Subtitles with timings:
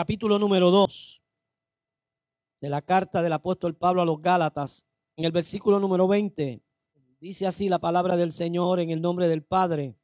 [0.00, 1.22] capítulo número 2
[2.58, 6.62] de la carta del apóstol Pablo a los Gálatas, en el versículo número 20,
[7.20, 9.98] dice así la palabra del Señor en el nombre del Padre,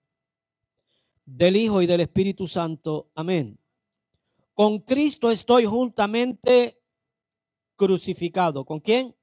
[1.24, 3.10] del Hijo y del Espíritu Santo.
[3.14, 3.58] Amén.
[4.52, 6.78] Con Cristo estoy juntamente
[7.74, 8.66] crucificado.
[8.66, 9.16] ¿Con quién?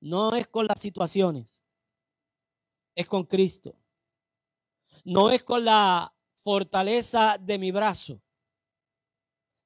[0.00, 1.62] No es con las situaciones,
[2.94, 3.74] es con Cristo.
[5.04, 8.23] No es con la fortaleza de mi brazo,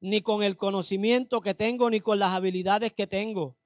[0.00, 3.56] ni con el conocimiento que tengo, ni con las habilidades que tengo,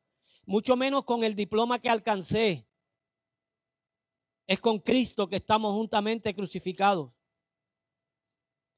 [0.44, 2.66] mucho menos con el diploma que alcancé.
[4.46, 7.12] Es con Cristo que estamos juntamente crucificados.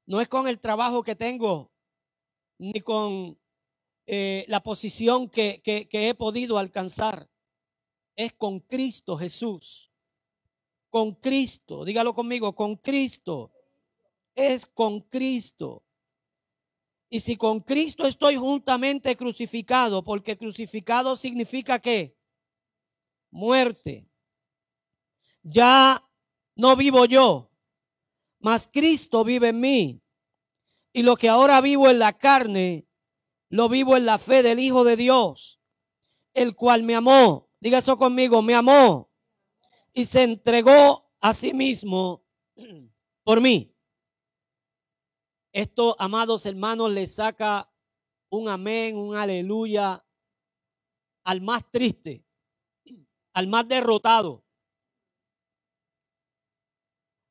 [0.05, 1.71] No es con el trabajo que tengo,
[2.59, 3.39] ni con
[4.05, 7.29] eh, la posición que, que he podido alcanzar.
[8.15, 9.91] Es con Cristo Jesús.
[10.89, 11.83] Con Cristo.
[11.83, 13.51] Dígalo conmigo, con Cristo.
[14.35, 15.84] Es con Cristo.
[17.09, 22.17] Y si con Cristo estoy juntamente crucificado, porque crucificado significa que
[23.31, 24.09] muerte.
[25.43, 26.03] Ya
[26.55, 27.51] no vivo yo,
[28.39, 30.01] mas Cristo vive en mí.
[30.93, 32.87] Y lo que ahora vivo en la carne,
[33.49, 35.59] lo vivo en la fe del Hijo de Dios,
[36.33, 37.49] el cual me amó.
[37.59, 39.11] Diga eso conmigo, me amó.
[39.93, 42.23] Y se entregó a sí mismo
[43.23, 43.74] por mí.
[45.55, 47.71] Esto, amados hermanos, le saca
[48.29, 50.05] un amén, un aleluya
[51.23, 52.25] al más triste,
[53.33, 54.43] al más derrotado.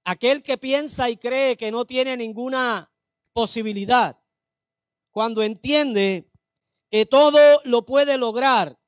[0.06, 2.91] Aquel que piensa y cree que no tiene ninguna
[3.34, 4.19] posibilidad,
[5.11, 6.27] cuando entiende
[6.91, 8.81] que todo lo puede lograr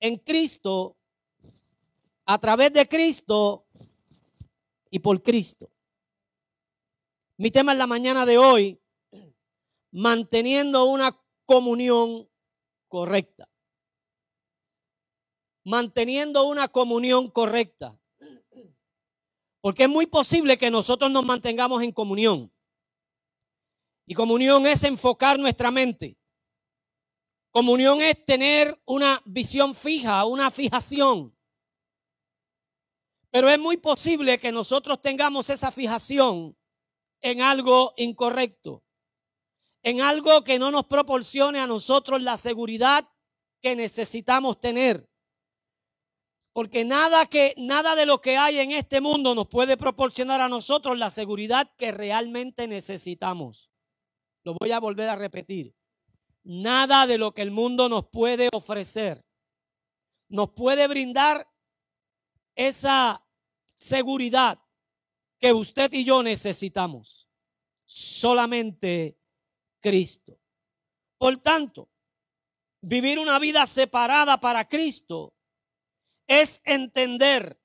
[0.00, 0.98] en Cristo,
[2.26, 3.64] a través de Cristo
[4.90, 5.70] y por Cristo.
[7.38, 8.81] Mi tema en la mañana de hoy
[9.92, 12.28] manteniendo una comunión
[12.88, 13.48] correcta.
[15.64, 17.96] Manteniendo una comunión correcta.
[19.60, 22.52] Porque es muy posible que nosotros nos mantengamos en comunión.
[24.06, 26.18] Y comunión es enfocar nuestra mente.
[27.52, 31.36] Comunión es tener una visión fija, una fijación.
[33.30, 36.56] Pero es muy posible que nosotros tengamos esa fijación
[37.20, 38.81] en algo incorrecto
[39.82, 43.08] en algo que no nos proporcione a nosotros la seguridad
[43.60, 45.08] que necesitamos tener.
[46.52, 50.48] Porque nada que nada de lo que hay en este mundo nos puede proporcionar a
[50.48, 53.70] nosotros la seguridad que realmente necesitamos.
[54.44, 55.74] Lo voy a volver a repetir.
[56.44, 59.24] Nada de lo que el mundo nos puede ofrecer
[60.32, 61.46] nos puede brindar
[62.56, 63.22] esa
[63.74, 64.58] seguridad
[65.38, 67.28] que usted y yo necesitamos.
[67.84, 69.18] Solamente
[69.82, 70.40] Cristo.
[71.18, 71.90] Por tanto,
[72.80, 75.34] vivir una vida separada para Cristo
[76.26, 77.60] es entender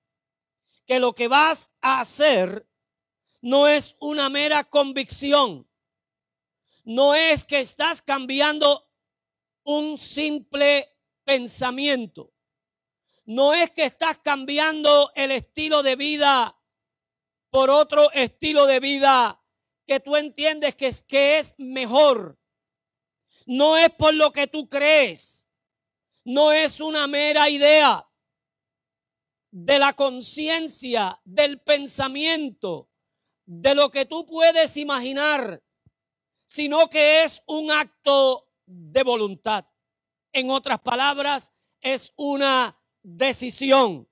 [0.86, 2.68] que lo que vas a hacer
[3.42, 5.70] no es una mera convicción,
[6.84, 8.90] no es que estás cambiando
[9.64, 12.34] un simple pensamiento,
[13.26, 16.58] no es que estás cambiando el estilo de vida
[17.50, 19.42] por otro estilo de vida
[19.88, 22.38] que tú entiendes que es, que es mejor.
[23.46, 25.48] No es por lo que tú crees.
[26.26, 28.06] No es una mera idea
[29.50, 32.90] de la conciencia, del pensamiento,
[33.46, 35.64] de lo que tú puedes imaginar,
[36.46, 39.66] sino que es un acto de voluntad.
[40.34, 44.08] En otras palabras, es una decisión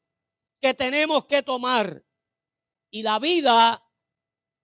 [0.62, 2.03] que tenemos que tomar.
[2.90, 3.84] Y la vida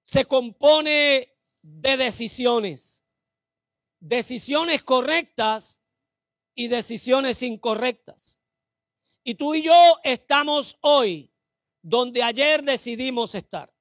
[0.01, 3.03] se compone de decisiones.
[3.99, 5.81] Decisiones correctas
[6.55, 8.39] y decisiones incorrectas.
[9.23, 11.31] Y tú y yo estamos hoy
[11.81, 13.71] donde ayer decidimos estar.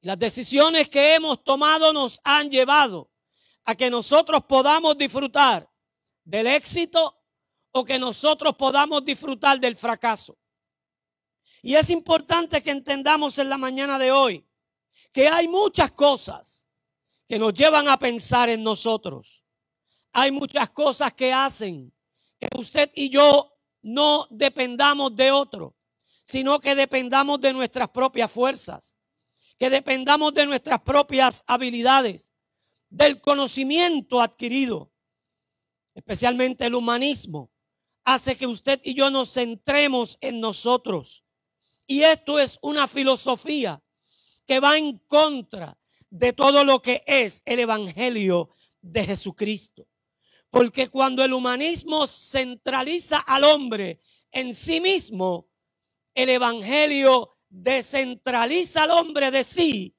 [0.00, 3.10] Las decisiones que hemos tomado nos han llevado
[3.64, 5.68] a que nosotros podamos disfrutar
[6.24, 7.18] del éxito
[7.72, 10.38] o que nosotros podamos disfrutar del fracaso.
[11.62, 14.47] Y es importante que entendamos en la mañana de hoy
[15.18, 16.68] que hay muchas cosas
[17.26, 19.42] que nos llevan a pensar en nosotros.
[20.12, 21.92] Hay muchas cosas que hacen
[22.38, 25.74] que usted y yo no dependamos de otro,
[26.22, 28.96] sino que dependamos de nuestras propias fuerzas,
[29.58, 32.32] que dependamos de nuestras propias habilidades,
[32.88, 34.92] del conocimiento adquirido,
[35.96, 37.50] especialmente el humanismo,
[38.04, 41.24] hace que usted y yo nos centremos en nosotros.
[41.88, 43.82] Y esto es una filosofía
[44.48, 45.78] que va en contra
[46.08, 48.48] de todo lo que es el Evangelio
[48.80, 49.86] de Jesucristo.
[50.48, 54.00] Porque cuando el humanismo centraliza al hombre
[54.32, 55.50] en sí mismo,
[56.14, 59.94] el Evangelio descentraliza al hombre de sí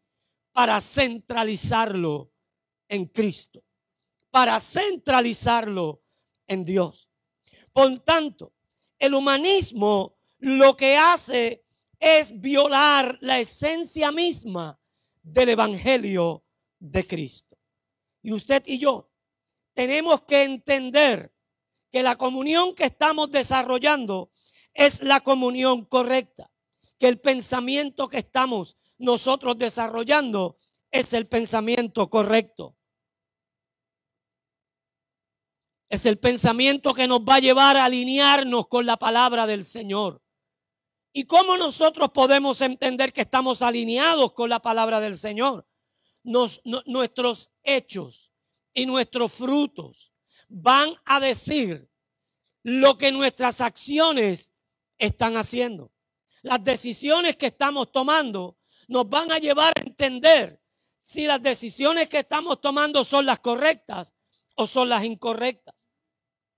[0.52, 2.34] para centralizarlo
[2.88, 3.64] en Cristo,
[4.32, 6.02] para centralizarlo
[6.48, 7.08] en Dios.
[7.72, 8.54] Por tanto,
[8.98, 11.66] el humanismo lo que hace
[12.00, 14.80] es violar la esencia misma
[15.22, 16.44] del Evangelio
[16.80, 17.58] de Cristo.
[18.22, 19.10] Y usted y yo
[19.74, 21.34] tenemos que entender
[21.92, 24.32] que la comunión que estamos desarrollando
[24.74, 26.52] es la comunión correcta,
[26.98, 30.58] que el pensamiento que estamos nosotros desarrollando
[30.92, 32.76] es el pensamiento correcto.
[35.90, 40.22] Es el pensamiento que nos va a llevar a alinearnos con la palabra del Señor.
[41.12, 45.66] ¿Y cómo nosotros podemos entender que estamos alineados con la palabra del Señor?
[46.24, 48.32] nuestros hechos
[48.74, 50.14] y nuestros frutos
[50.48, 51.90] van a decir
[52.64, 54.54] lo que nuestras acciones
[54.98, 55.92] están haciendo.
[56.42, 58.58] Las decisiones que estamos tomando
[58.88, 60.62] nos van a llevar a entender
[60.98, 64.14] si las decisiones que estamos tomando son las correctas
[64.56, 65.88] o son las incorrectas.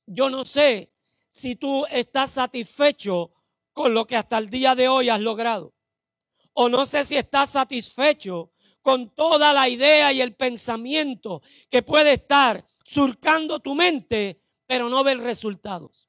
[0.05, 0.91] Yo no sé
[1.29, 3.31] si tú estás satisfecho
[3.81, 5.73] con lo que hasta el día de hoy has logrado.
[6.53, 8.51] O no sé si estás satisfecho
[8.83, 15.03] con toda la idea y el pensamiento que puede estar surcando tu mente, pero no
[15.03, 16.07] ver resultados.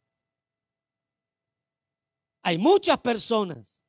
[2.42, 3.82] Hay muchas personas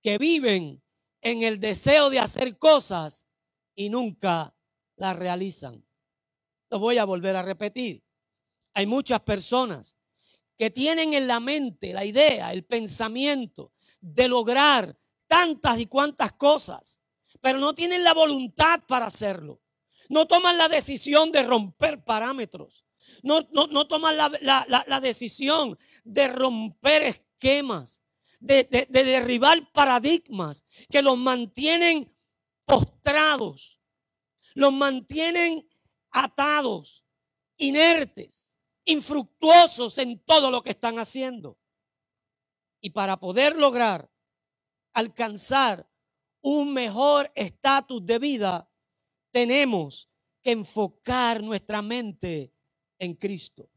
[0.00, 0.80] que viven
[1.20, 3.26] en el deseo de hacer cosas
[3.74, 4.54] y nunca
[4.94, 5.84] las realizan.
[6.70, 8.04] Lo voy a volver a repetir.
[8.72, 9.96] Hay muchas personas
[10.56, 17.00] que tienen en la mente la idea, el pensamiento de lograr tantas y cuantas cosas,
[17.40, 19.60] pero no tienen la voluntad para hacerlo.
[20.08, 22.84] No toman la decisión de romper parámetros.
[23.22, 28.02] No, no, toman la, decisión de romper esquemas,
[28.40, 32.12] de, de derribar paradigmas que los mantienen
[32.64, 33.80] postrados,
[34.54, 35.68] los mantienen
[36.10, 37.04] atados,
[37.56, 38.45] inertes,
[38.86, 41.58] infructuosos en todo lo que están haciendo.
[42.80, 44.10] Y para poder lograr
[44.94, 45.86] alcanzar
[46.40, 48.70] un mejor estatus de vida,
[49.30, 50.08] tenemos
[50.42, 52.54] que enfocar nuestra mente
[52.98, 53.68] en Cristo.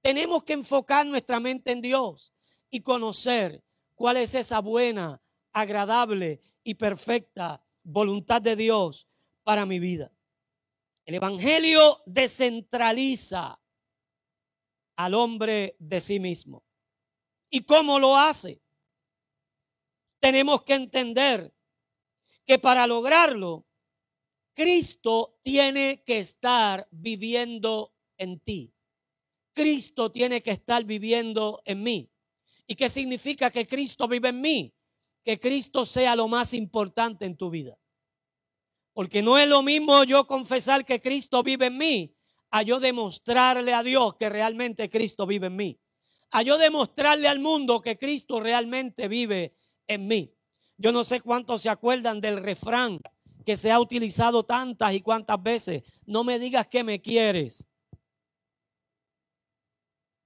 [0.00, 2.32] Tenemos que enfocar nuestra mente en Dios
[2.70, 3.62] y conocer
[3.94, 9.06] cuál es esa buena, agradable y perfecta voluntad de Dios
[9.44, 10.10] para mi vida.
[11.04, 13.60] El Evangelio descentraliza
[14.96, 16.64] al hombre de sí mismo.
[17.50, 18.60] ¿Y cómo lo hace?
[20.18, 21.54] Tenemos que entender
[22.44, 23.66] que para lograrlo,
[24.54, 28.72] Cristo tiene que estar viviendo en ti.
[29.52, 32.10] Cristo tiene que estar viviendo en mí.
[32.66, 34.74] ¿Y qué significa que Cristo vive en mí?
[35.22, 37.78] Que Cristo sea lo más importante en tu vida.
[38.92, 42.15] Porque no es lo mismo yo confesar que Cristo vive en mí
[42.50, 45.80] a yo demostrarle a Dios que realmente Cristo vive en mí.
[46.30, 49.56] A yo demostrarle al mundo que Cristo realmente vive
[49.86, 50.34] en mí.
[50.76, 53.00] Yo no sé cuántos se acuerdan del refrán
[53.44, 55.82] que se ha utilizado tantas y cuantas veces.
[56.04, 57.66] No me digas que me quieres.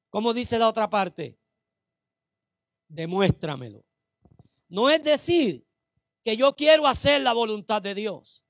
[0.09, 1.39] ¿Cómo dice la otra parte?
[2.89, 3.85] Demuéstramelo.
[4.69, 5.65] No es decir
[6.25, 8.45] que yo quiero hacer la voluntad de Dios.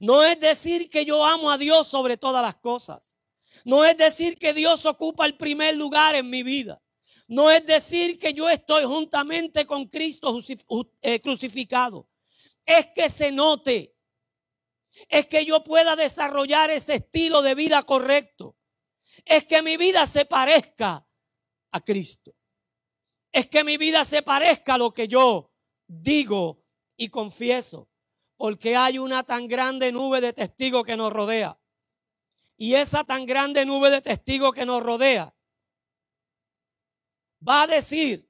[0.00, 3.16] No es decir que yo amo a Dios sobre todas las cosas.
[3.64, 6.82] No es decir que Dios ocupa el primer lugar en mi vida.
[7.28, 10.38] No es decir que yo estoy juntamente con Cristo
[11.00, 12.08] eh, crucificado.
[12.64, 13.94] Es que se note.
[15.08, 18.56] Es que yo pueda desarrollar ese estilo de vida correcto.
[19.24, 21.06] Es que mi vida se parezca
[21.70, 22.34] a Cristo.
[23.30, 25.52] Es que mi vida se parezca a lo que yo
[25.86, 26.62] digo
[26.96, 27.88] y confieso.
[28.42, 31.56] Porque hay una tan grande nube de testigos que nos rodea.
[32.56, 35.32] Y esa tan grande nube de testigos que nos rodea
[37.48, 38.28] va a decir,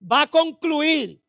[0.00, 1.20] va a concluir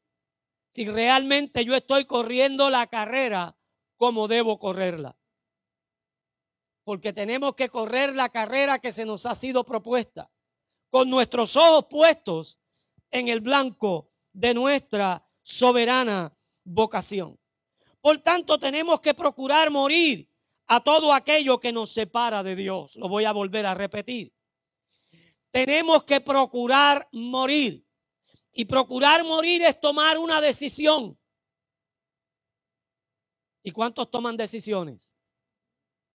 [0.67, 3.57] si realmente yo estoy corriendo la carrera
[3.97, 5.17] como debo correrla.
[6.83, 10.29] Porque tenemos que correr la carrera que se nos ha sido propuesta,
[10.91, 12.59] con nuestros ojos puestos
[13.09, 17.39] en el blanco de nuestra soberana vocación.
[18.01, 20.29] Por tanto, tenemos que procurar morir
[20.67, 22.95] a todo aquello que nos separa de Dios.
[22.95, 24.33] Lo voy a volver a repetir
[25.51, 27.85] tenemos que procurar morir.
[28.53, 31.17] Y procurar morir es tomar una decisión.
[33.63, 35.15] ¿Y cuántos toman decisiones?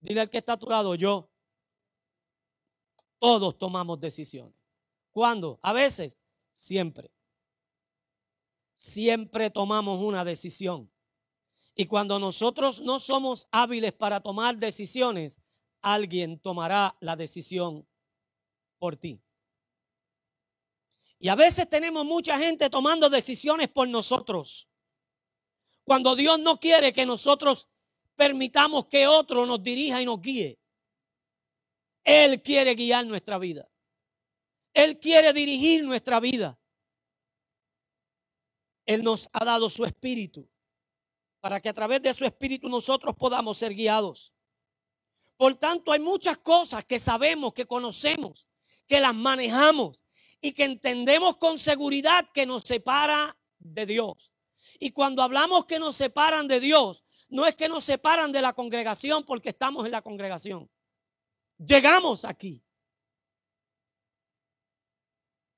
[0.00, 1.30] Dile al que está a yo.
[3.18, 4.54] Todos tomamos decisiones.
[5.10, 5.58] ¿Cuándo?
[5.62, 6.18] A veces,
[6.52, 7.10] siempre.
[8.72, 10.90] Siempre tomamos una decisión.
[11.74, 15.40] Y cuando nosotros no somos hábiles para tomar decisiones,
[15.82, 17.86] alguien tomará la decisión
[18.78, 19.20] por ti.
[21.18, 24.68] Y a veces tenemos mucha gente tomando decisiones por nosotros.
[25.82, 27.68] Cuando Dios no quiere que nosotros
[28.14, 30.58] permitamos que otro nos dirija y nos guíe.
[32.04, 33.68] Él quiere guiar nuestra vida.
[34.72, 36.58] Él quiere dirigir nuestra vida.
[38.86, 40.48] Él nos ha dado su espíritu
[41.44, 44.32] para que a través de su espíritu nosotros podamos ser guiados.
[45.36, 48.46] Por tanto, hay muchas cosas que sabemos, que conocemos,
[48.86, 50.00] que las manejamos
[50.40, 54.32] y que entendemos con seguridad que nos separa de Dios.
[54.80, 58.54] Y cuando hablamos que nos separan de Dios, no es que nos separan de la
[58.54, 60.70] congregación porque estamos en la congregación.
[61.58, 62.64] Llegamos aquí.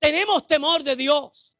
[0.00, 1.55] Tenemos temor de Dios.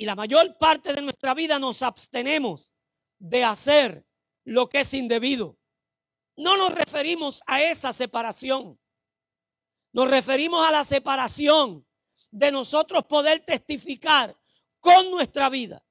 [0.00, 2.72] Y la mayor parte de nuestra vida nos abstenemos
[3.18, 4.06] de hacer
[4.44, 5.58] lo que es indebido.
[6.38, 8.80] No nos referimos a esa separación.
[9.92, 11.86] Nos referimos a la separación
[12.30, 14.34] de nosotros poder testificar
[14.78, 15.84] con nuestra vida,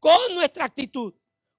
[0.00, 1.14] con nuestra actitud,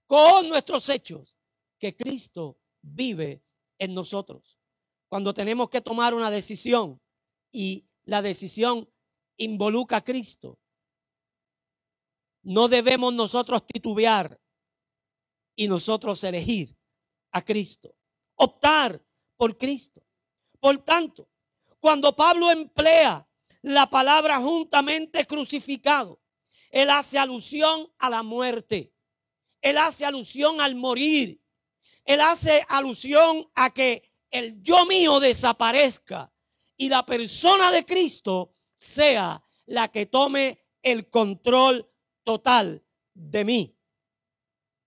[0.06, 1.38] con nuestros hechos,
[1.80, 3.46] que Cristo vive
[3.80, 4.60] en nosotros.
[5.08, 7.00] Cuando tenemos que tomar una decisión
[7.50, 8.90] y la decisión
[9.38, 10.60] involucra a Cristo,
[12.44, 14.40] no debemos nosotros titubear
[15.56, 16.76] y nosotros elegir
[17.32, 17.96] a Cristo,
[18.36, 19.02] optar
[19.38, 20.04] por Cristo.
[20.60, 21.30] Por tanto,
[21.80, 23.28] cuando Pablo emplea
[23.62, 26.22] la palabra juntamente crucificado,
[26.70, 28.94] él hace alusión a la muerte.
[29.62, 31.40] Él hace alusión al morir.
[32.04, 36.34] Él hace alusión a que el yo mío desaparezca
[36.76, 41.90] y la persona de Cristo sea la que tome el control
[42.24, 43.78] total de mí.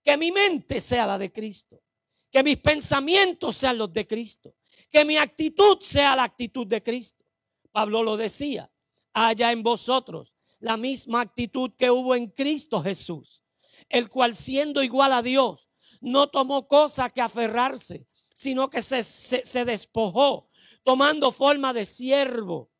[0.02, 1.82] Que mi mente sea la de Cristo.
[2.30, 4.54] Que mis pensamientos sean los de Cristo.
[4.90, 7.24] Que mi actitud sea la actitud de Cristo.
[7.72, 8.70] Pablo lo decía.
[9.12, 13.42] Haya en vosotros la misma actitud que hubo en Cristo Jesús.
[13.88, 19.64] El cual siendo igual a Dios, no tomó cosa que aferrarse, sino que se, se
[19.64, 20.48] despojó,
[20.82, 22.70] tomando forma de siervo.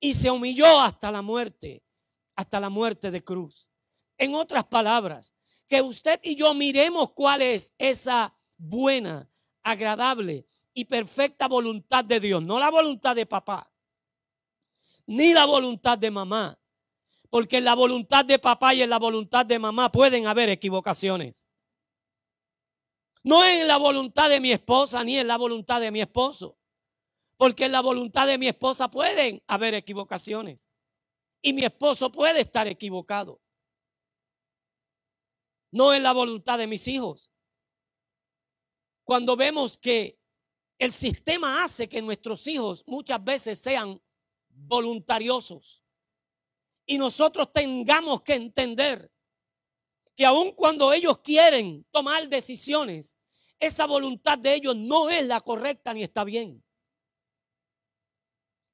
[0.00, 1.82] Y se humilló hasta la muerte,
[2.34, 3.68] hasta la muerte de cruz.
[4.22, 5.34] En otras palabras,
[5.66, 9.28] que usted y yo miremos cuál es esa buena,
[9.64, 12.40] agradable y perfecta voluntad de Dios.
[12.40, 13.68] No la voluntad de papá,
[15.06, 16.56] ni la voluntad de mamá.
[17.30, 21.48] Porque en la voluntad de papá y en la voluntad de mamá pueden haber equivocaciones.
[23.24, 26.56] No en la voluntad de mi esposa ni en la voluntad de mi esposo.
[27.36, 30.68] Porque en la voluntad de mi esposa pueden haber equivocaciones.
[31.40, 33.41] Y mi esposo puede estar equivocado
[35.72, 37.30] no es la voluntad de mis hijos.
[39.04, 40.18] Cuando vemos que
[40.78, 44.00] el sistema hace que nuestros hijos muchas veces sean
[44.48, 45.82] voluntariosos
[46.86, 49.10] y nosotros tengamos que entender
[50.14, 53.16] que aun cuando ellos quieren tomar decisiones,
[53.58, 56.62] esa voluntad de ellos no es la correcta ni está bien.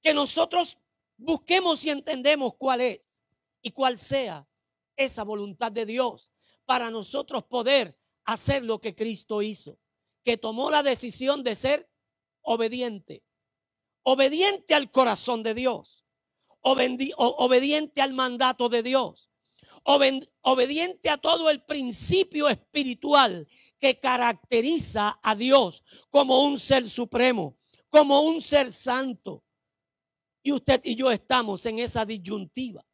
[0.02, 0.78] Que nosotros
[1.17, 3.21] busquemos y entendemos cuál es
[3.62, 4.49] y cuál sea
[4.97, 6.33] esa voluntad de Dios
[6.69, 9.79] para nosotros poder hacer lo que Cristo hizo,
[10.23, 11.91] que tomó la decisión de ser
[12.43, 13.25] obediente,
[14.03, 16.05] obediente al corazón de Dios,
[16.61, 19.31] obediente al mandato de Dios,
[19.83, 23.49] obediente a todo el principio espiritual
[23.79, 27.57] que caracteriza a Dios como un ser supremo,
[27.89, 29.43] como un ser santo.
[30.43, 32.85] Y usted y yo estamos en esa disyuntiva,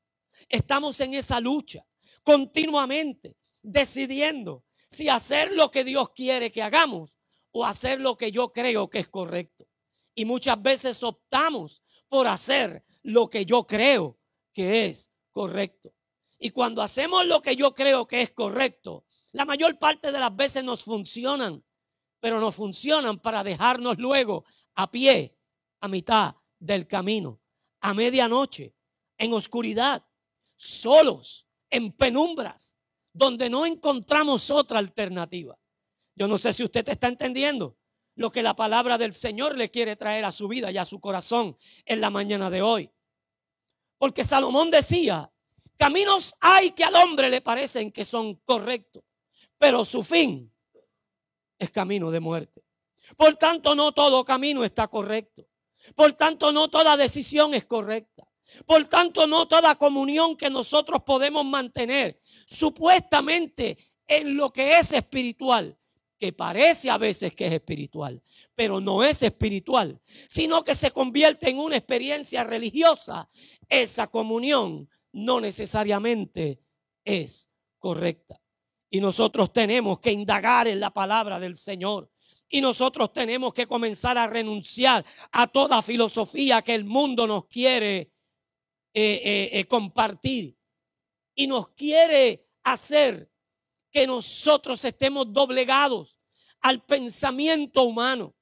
[0.49, 1.85] estamos en esa lucha
[2.23, 7.16] continuamente decidiendo si hacer lo que Dios quiere que hagamos
[7.50, 9.66] o hacer lo que yo creo que es correcto.
[10.14, 14.18] Y muchas veces optamos por hacer lo que yo creo
[14.52, 15.94] que es correcto.
[16.38, 20.35] Y cuando hacemos lo que yo creo que es correcto, la mayor parte de las
[20.35, 21.64] veces nos funcionan,
[22.21, 24.44] pero no funcionan para dejarnos luego
[24.75, 25.37] a pie,
[25.80, 27.40] a mitad del camino,
[27.80, 28.75] a medianoche,
[29.18, 30.06] en oscuridad,
[30.56, 32.74] solos, en penumbras,
[33.14, 35.56] donde no encontramos otra alternativa.
[36.14, 37.78] Yo no sé si usted está entendiendo
[38.16, 41.00] lo que la palabra del Señor le quiere traer a su vida y a su
[41.00, 41.56] corazón
[41.87, 42.90] en la mañana de hoy.
[43.99, 45.33] Porque Salomón decía,
[45.76, 49.02] caminos hay que al hombre le parecen que son correctos,
[49.59, 50.52] pero su fin
[51.59, 52.64] es camino de muerte.
[53.16, 55.47] Por tanto, no todo camino está correcto.
[55.94, 58.26] Por tanto, no toda decisión es correcta.
[58.66, 65.76] Por tanto, no toda comunión que nosotros podemos mantener supuestamente en lo que es espiritual,
[66.18, 68.22] que parece a veces que es espiritual,
[68.54, 73.28] pero no es espiritual, sino que se convierte en una experiencia religiosa,
[73.68, 76.60] esa comunión no necesariamente
[77.04, 77.48] es
[77.78, 78.40] correcta.
[78.90, 82.10] Y nosotros tenemos que indagar en la palabra del Señor.
[82.48, 88.13] Y nosotros tenemos que comenzar a renunciar a toda filosofía que el mundo nos quiere
[88.94, 90.56] eh, eh, eh, compartir.
[91.34, 93.30] Y nos quiere hacer
[93.90, 96.18] que nosotros estemos doblegados
[96.60, 98.34] al pensamiento humano,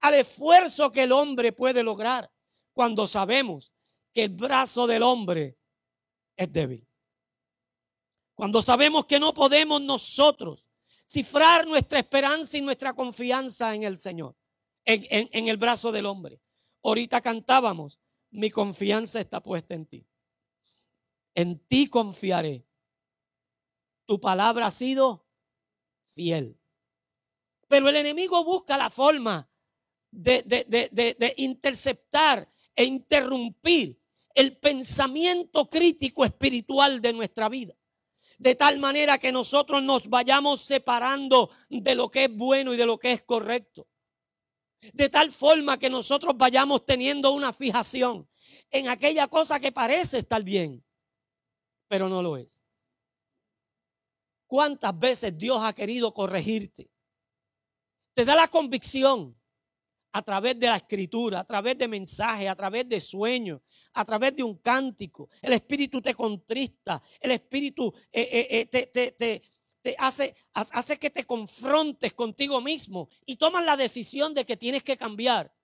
[0.00, 2.30] al esfuerzo que el hombre puede lograr,
[2.72, 3.72] cuando sabemos
[4.12, 5.56] que el brazo del hombre
[6.36, 6.86] es débil.
[8.34, 10.66] Cuando sabemos que no podemos nosotros
[11.06, 14.34] cifrar nuestra esperanza y nuestra confianza en el Señor,
[14.84, 16.40] en, el brazo del hombre.
[16.82, 18.00] Ahorita cantábamos,
[18.30, 20.06] mi confianza está puesta en ti.
[21.34, 22.66] En ti confiaré.
[24.06, 25.26] Tu palabra ha sido
[26.02, 26.58] fiel.
[27.68, 29.48] Pero el enemigo busca la forma
[30.10, 34.00] de, de interceptar e interrumpir
[34.34, 37.76] el pensamiento crítico espiritual de nuestra vida
[38.40, 42.86] de tal manera que nosotros nos vayamos separando de lo que es bueno y de
[42.86, 43.86] lo que es correcto.
[44.92, 48.28] De tal forma que nosotros vayamos teniendo una fijación
[48.70, 50.84] en aquella cosa que parece estar bien,
[51.88, 52.60] pero no lo es.
[54.46, 56.90] ¿Cuántas veces Dios ha querido corregirte?
[58.14, 59.40] Te da la convicción
[60.12, 63.60] a través de la escritura, a través de mensajes, a través de sueños,
[63.92, 65.28] a través de un cántico.
[65.40, 69.42] El Espíritu te contrista, el Espíritu eh, eh, eh, te,
[69.98, 74.96] hace, hace que te confrontes contigo mismo y tomas la decisión de que tienes que
[74.96, 75.54] cambiar.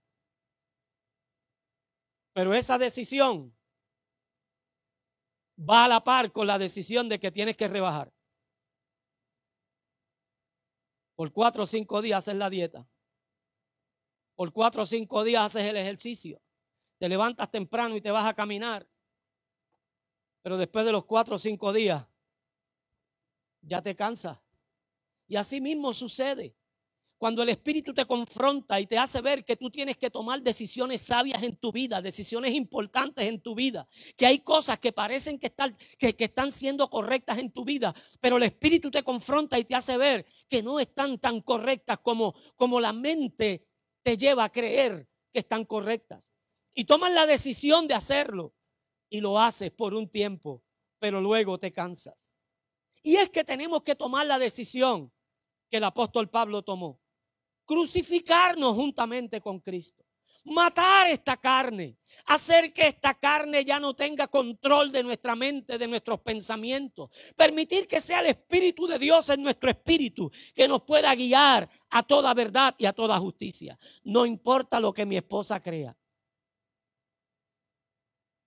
[2.33, 3.57] Pero esa decisión
[5.59, 8.13] va a la par con la decisión de que tienes que rebajar.
[11.15, 12.87] Por cuatro o cinco días haces la dieta.
[14.35, 16.41] Por cuatro o cinco días haces el ejercicio
[16.99, 18.89] te levantas temprano y te vas a caminar,
[20.43, 22.07] pero después de los cuatro o cinco días
[23.67, 24.39] ya te cansas.
[25.26, 26.57] Y así mismo sucede.
[27.19, 31.00] Cuando el Espíritu te confronta y te hace ver que tú tienes que tomar decisiones
[31.00, 35.47] sabias en tu vida, decisiones importantes en tu vida, que hay cosas que parecen que
[35.47, 39.65] están, que, que están siendo correctas en tu vida, pero el Espíritu te confronta y
[39.65, 43.67] te hace ver que no están tan correctas como, como la mente
[44.02, 46.35] te lleva a creer que están correctas
[46.75, 48.55] y tomas la decisión de hacerlo
[49.09, 50.63] y lo haces por un tiempo,
[50.99, 52.36] pero luego te cansas.
[53.06, 55.12] Y es que tenemos que tomar la decisión
[55.71, 57.00] que el apóstol Pablo tomó.
[57.64, 60.04] Crucificarnos juntamente con Cristo.
[60.42, 61.99] Matar esta carne.
[62.25, 67.10] Hacer que esta carne ya no tenga control de nuestra mente, de nuestros pensamientos.
[67.36, 72.02] Permitir que sea el Espíritu de Dios en nuestro espíritu que nos pueda guiar a
[72.02, 73.78] toda verdad y a toda justicia.
[74.02, 75.97] No importa lo que mi esposa crea.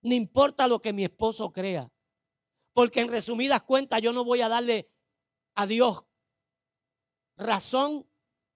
[0.02, 1.90] No importa lo que mi esposo crea.
[2.80, 4.88] Porque en resumidas cuentas yo no voy a darle
[5.54, 6.06] a Dios
[7.36, 8.06] razón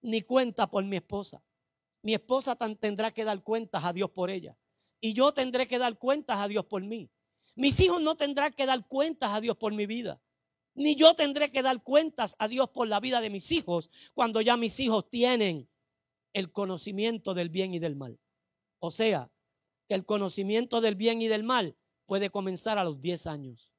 [0.01, 1.43] ni cuenta por mi esposa.
[2.01, 4.57] Mi esposa tendrá que dar cuentas a Dios por ella.
[4.99, 7.11] Y yo tendré que dar cuentas a Dios por mí.
[7.53, 10.19] Mis hijos no tendrán que dar cuentas a Dios por mi vida.
[10.73, 14.41] Ni yo tendré que dar cuentas a Dios por la vida de mis hijos cuando
[14.41, 15.69] ya mis hijos tienen
[16.33, 18.19] el conocimiento del bien y del mal.
[18.79, 19.29] O sea,
[19.87, 23.74] que el conocimiento del bien y del mal puede comenzar a los 10 años.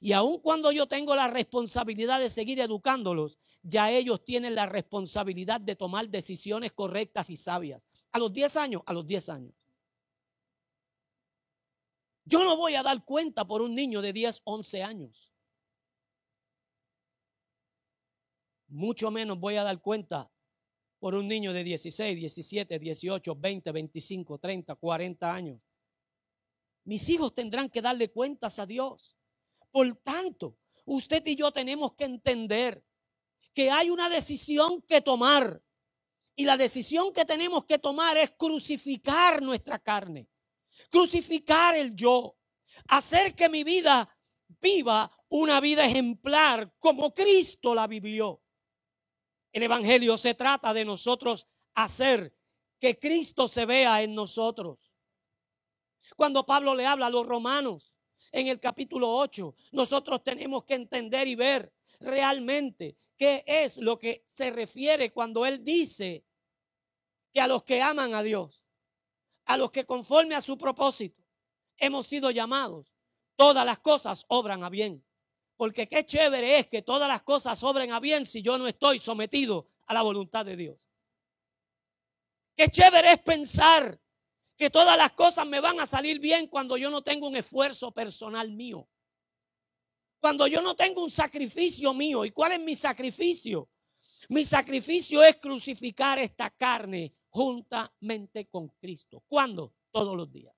[0.00, 5.60] Y aun cuando yo tengo la responsabilidad de seguir educándolos, ya ellos tienen la responsabilidad
[5.60, 7.82] de tomar decisiones correctas y sabias.
[8.12, 9.54] A los 10 años, a los 10 años.
[12.24, 15.32] Yo no voy a dar cuenta por un niño de 10, 11 años.
[18.68, 20.30] Mucho menos voy a dar cuenta
[20.98, 25.60] por un niño de 16, 17, 18, 20, 25, 30, 40 años.
[26.84, 29.17] Mis hijos tendrán que darle cuentas a Dios.
[29.70, 32.84] Por tanto, usted y yo tenemos que entender
[33.54, 35.62] que hay una decisión que tomar.
[36.36, 40.28] Y la decisión que tenemos que tomar es crucificar nuestra carne,
[40.90, 42.36] crucificar el yo,
[42.86, 44.16] hacer que mi vida
[44.60, 48.40] viva una vida ejemplar como Cristo la vivió.
[49.52, 52.34] El Evangelio se trata de nosotros hacer
[52.78, 54.92] que Cristo se vea en nosotros.
[56.16, 57.92] Cuando Pablo le habla a los romanos
[58.32, 64.22] en el capítulo 8, nosotros tenemos que entender y ver realmente qué es lo que
[64.26, 66.24] se refiere cuando él dice
[67.32, 68.62] que a los que aman a Dios,
[69.44, 71.22] a los que conforme a su propósito
[71.76, 72.94] hemos sido llamados,
[73.36, 75.04] todas las cosas obran a bien.
[75.56, 79.00] Porque qué chévere es que todas las cosas obren a bien si yo no estoy
[79.00, 80.88] sometido a la voluntad de Dios.
[82.54, 84.00] Qué chévere es pensar
[84.58, 87.92] que todas las cosas me van a salir bien cuando yo no tengo un esfuerzo
[87.92, 88.88] personal mío.
[90.20, 92.24] Cuando yo no tengo un sacrificio mío.
[92.24, 93.70] ¿Y cuál es mi sacrificio?
[94.28, 99.22] Mi sacrificio es crucificar esta carne juntamente con Cristo.
[99.28, 99.74] ¿Cuándo?
[99.92, 100.52] Todos los días.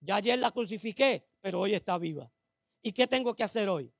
[0.00, 2.30] Ya ayer la crucifiqué, pero hoy está viva.
[2.82, 3.90] ¿Y qué tengo que hacer hoy?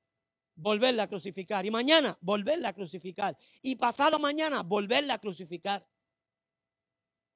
[0.53, 1.65] Volverla a crucificar.
[1.65, 3.35] Y mañana, volverla a crucificar.
[3.63, 5.87] Y pasado mañana, volverla a crucificar.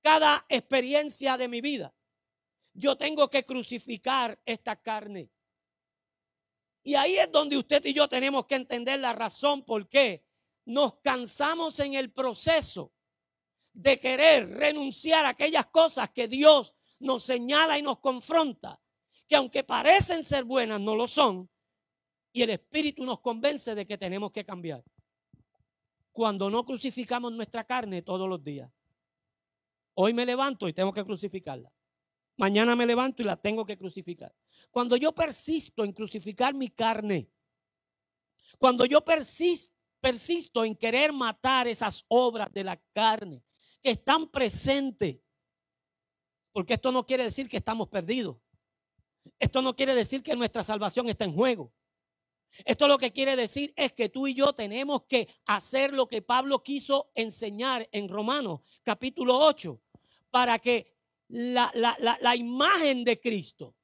[0.07, 1.93] Cada experiencia de mi vida,
[2.73, 5.29] yo tengo que crucificar esta carne.
[6.81, 10.23] Y ahí es donde usted y yo tenemos que entender la razón por qué
[10.63, 12.93] nos cansamos en el proceso
[13.73, 18.79] de querer renunciar a aquellas cosas que Dios nos señala y nos confronta,
[19.27, 21.49] que aunque parecen ser buenas, no lo son,
[22.31, 24.81] y el Espíritu nos convence de que tenemos que cambiar.
[26.13, 28.71] Cuando no crucificamos nuestra carne todos los días.
[29.99, 31.73] Hoy me levanto y tengo que crucificarla.
[32.37, 34.31] Mañana me levanto y la tengo que crucificar.
[34.69, 37.31] Cuando yo persisto en crucificar mi carne,
[38.59, 43.43] cuando yo persisto, en querer matar esas obras de la carne
[43.81, 45.17] que están presentes,
[46.51, 48.37] porque esto no quiere decir que estamos perdidos.
[49.39, 51.73] Esto no quiere decir que nuestra salvación está en juego.
[52.65, 56.21] Esto lo que quiere decir es que tú y yo tenemos que hacer lo que
[56.21, 59.81] Pablo quiso enseñar en Romanos capítulo 8,
[60.29, 60.95] para que
[61.27, 63.75] la, la, imagen de Cristo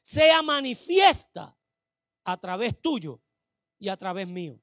[0.00, 1.56] sea manifiesta
[2.24, 3.20] a través tuyo
[3.78, 4.60] y a través mío.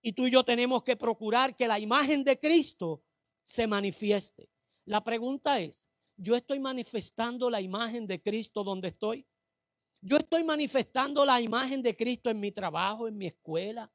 [0.00, 3.02] Y tú y yo tenemos que procurar que la imagen de Cristo
[3.42, 4.48] se manifieste.
[4.84, 9.26] La pregunta es, ¿yo estoy manifestando la imagen de Cristo donde estoy?
[10.00, 13.90] ¿Yo estoy manifestando la imagen de Cristo en mi trabajo, en mi escuela,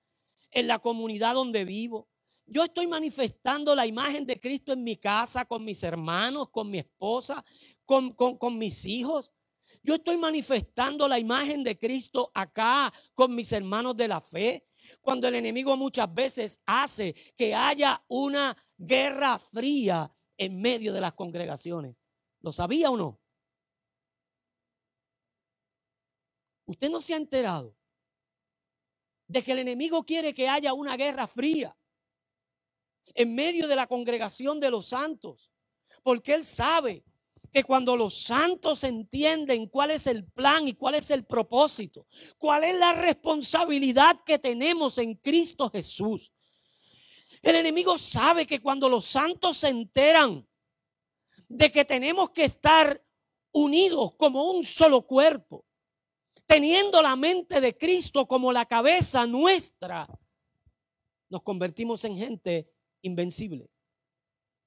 [0.51, 2.10] en la comunidad donde vivo?
[2.53, 6.79] Yo estoy manifestando la imagen de Cristo en mi casa, con mis hermanos, con mi
[6.79, 7.45] esposa,
[7.85, 9.31] con, con, mis hijos.
[9.81, 14.67] Yo estoy manifestando la imagen de Cristo acá con mis hermanos de la fe.
[14.99, 21.13] Cuando el enemigo muchas veces hace que haya una guerra fría en medio de las
[21.13, 21.95] congregaciones.
[22.41, 23.21] ¿Lo sabía o no?
[26.65, 27.77] Usted no se ha enterado
[29.25, 31.77] de que el enemigo quiere que haya una guerra fría
[33.13, 35.51] en medio de la congregación de los santos,
[36.03, 37.03] porque Él sabe
[37.51, 42.63] que cuando los santos entienden cuál es el plan y cuál es el propósito, cuál
[42.63, 46.31] es la responsabilidad que tenemos en Cristo Jesús,
[47.41, 50.47] el enemigo sabe que cuando los santos se enteran
[51.49, 53.03] de que tenemos que estar
[53.51, 55.65] unidos como un solo cuerpo,
[56.45, 60.07] teniendo la mente de Cristo como la cabeza nuestra,
[61.29, 62.69] nos convertimos en gente
[63.01, 63.69] invencible.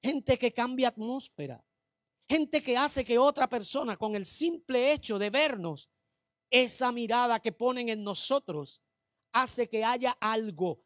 [0.03, 1.64] Gente que cambia atmósfera.
[2.29, 5.90] Gente que hace que otra persona, con el simple hecho de vernos,
[6.51, 8.83] esa mirada que ponen en nosotros,
[9.33, 10.83] hace que haya algo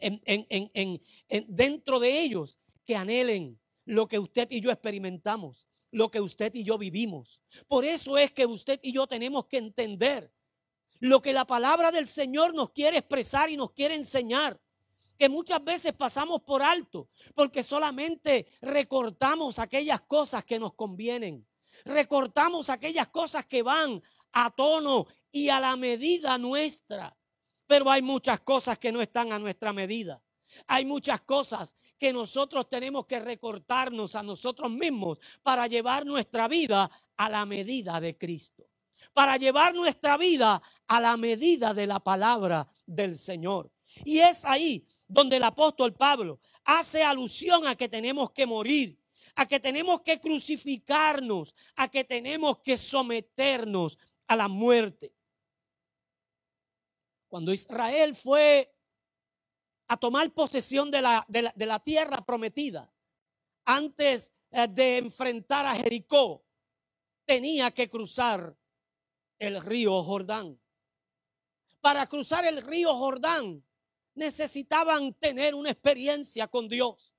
[0.00, 1.02] en,
[1.48, 6.64] dentro de ellos que anhelen lo que usted y yo experimentamos, lo que usted y
[6.64, 7.40] yo vivimos.
[7.68, 10.32] Por eso es que usted y yo tenemos que entender
[10.98, 14.60] lo que la palabra del Señor nos quiere expresar y nos quiere enseñar
[15.22, 21.46] que muchas veces pasamos por alto porque solamente recortamos aquellas cosas que nos convienen.
[21.84, 27.16] Recortamos aquellas cosas que van a tono y a la medida nuestra.
[27.68, 30.20] Pero hay muchas cosas que no están a nuestra medida.
[30.66, 36.90] Hay muchas cosas que nosotros tenemos que recortarnos a nosotros mismos para llevar nuestra vida
[37.16, 38.66] a la medida de Cristo.
[39.12, 43.70] Para llevar nuestra vida a la medida de la palabra del Señor.
[44.04, 48.98] Y es ahí donde el apóstol Pablo hace alusión a que tenemos que morir,
[49.34, 55.14] a que tenemos que crucificarnos, a que tenemos que someternos a la muerte.
[57.28, 58.74] Cuando Israel fue
[59.88, 62.90] a tomar posesión de la, de la, tierra prometida,
[63.64, 66.44] antes eh, de enfrentar a Jericó,
[67.24, 68.56] tenía que cruzar
[69.38, 70.58] el río Jordán.
[71.80, 73.64] Para cruzar el río Jordán,
[74.14, 77.14] necesitaban tener una experiencia con Dios.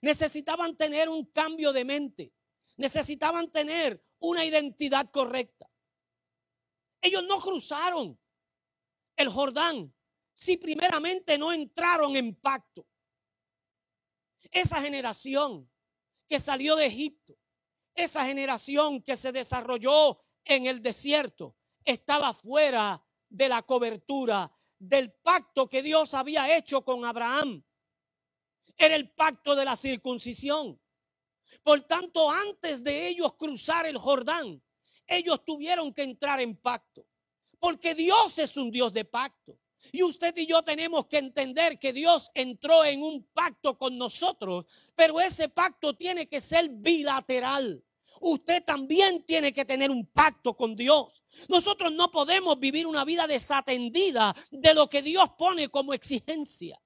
[0.00, 2.32] Necesitaban tener un cambio de mente.
[2.76, 5.68] Necesitaban tener una identidad correcta.
[7.00, 8.18] Ellos no cruzaron
[9.16, 9.94] el Jordán
[10.32, 12.86] si primeramente no entraron en pacto.
[14.50, 15.68] Esa generación
[16.28, 17.36] que salió de Egipto,
[17.94, 25.68] esa generación que se desarrolló en el desierto, estaba fuera de la cobertura del pacto
[25.68, 27.62] que Dios había hecho con Abraham.
[28.76, 30.80] Era el pacto de la circuncisión.
[31.62, 34.62] Por tanto, antes de ellos cruzar el Jordán,
[35.06, 37.06] ellos tuvieron que entrar en pacto.
[37.58, 39.58] Porque Dios es un Dios de pacto.
[39.90, 44.66] Y usted y yo tenemos que entender que Dios entró en un pacto con nosotros,
[44.94, 47.82] pero ese pacto tiene que ser bilateral.
[48.20, 51.22] Usted también tiene que tener un pacto con Dios.
[51.48, 56.80] Nosotros no podemos vivir una vida desatendida de lo que Dios pone como exigencia.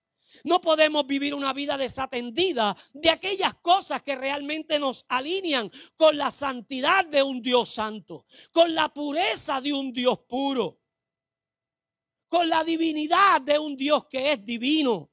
[0.45, 6.31] No podemos vivir una vida desatendida de aquellas cosas que realmente nos alinean con la
[6.31, 10.81] santidad de un Dios santo, con la pureza de un Dios puro,
[12.29, 15.11] con la divinidad de un Dios que es divino.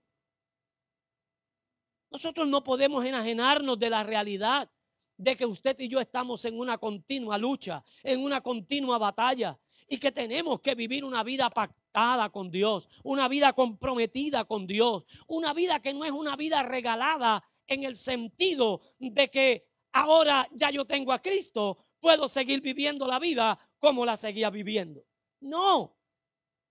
[2.11, 4.71] Nosotros no podemos enajenarnos de la realidad
[5.19, 9.97] de que usted y yo estamos en una continua lucha, en una continua batalla y
[9.97, 15.53] que tenemos que vivir una vida pactada con Dios, una vida comprometida con Dios, una
[15.53, 20.85] vida que no es una vida regalada en el sentido de que ahora ya yo
[20.85, 25.03] tengo a Cristo, puedo seguir viviendo la vida como la seguía viviendo.
[25.41, 25.97] No,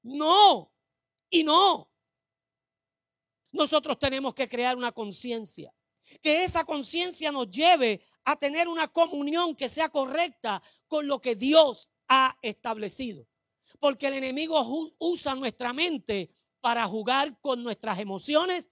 [0.05, 0.73] no
[1.29, 1.93] y no.
[3.53, 5.71] Nosotros tenemos que crear una conciencia,
[6.23, 11.35] que esa conciencia nos lleve a tener una comunión que sea correcta con lo que
[11.35, 13.27] Dios ha establecido.
[13.81, 18.69] Porque el enemigo usa nuestra mente para jugar con nuestras emociones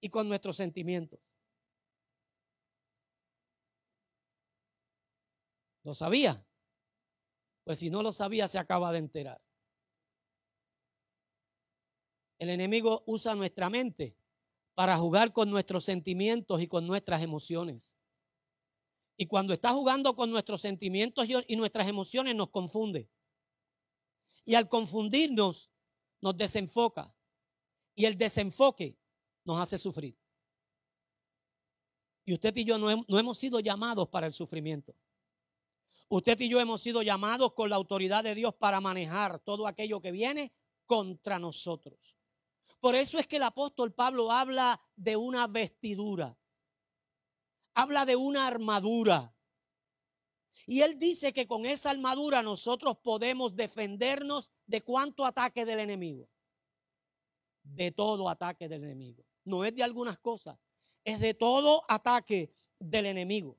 [0.00, 1.18] y con nuestros sentimientos.
[5.82, 6.46] ¿Lo sabía?
[7.64, 9.40] Pues si no lo sabía, se acaba de enterar.
[12.38, 14.14] El enemigo usa nuestra mente
[14.76, 17.96] para jugar con nuestros sentimientos y con nuestras emociones.
[19.20, 23.06] Y cuando está jugando con nuestros sentimientos y nuestras emociones nos confunde.
[24.46, 25.70] Y al confundirnos
[26.22, 27.14] nos desenfoca.
[27.94, 28.96] Y el desenfoque
[29.44, 30.16] nos hace sufrir.
[32.24, 34.96] Y usted y yo no, hemos sido llamados para el sufrimiento.
[36.08, 40.00] Usted y yo hemos sido llamados con la autoridad de Dios para manejar todo aquello
[40.00, 40.50] que viene
[40.86, 42.16] contra nosotros.
[42.80, 46.39] Por eso es que el apóstol Pablo habla de una vestidura
[47.80, 49.34] habla de una armadura.
[50.66, 56.28] Y él dice que con esa armadura nosotros podemos defendernos de cuánto ataque del enemigo.
[57.62, 59.24] De todo ataque del enemigo.
[59.44, 60.58] No es de algunas cosas,
[61.04, 63.56] es de todo ataque del enemigo.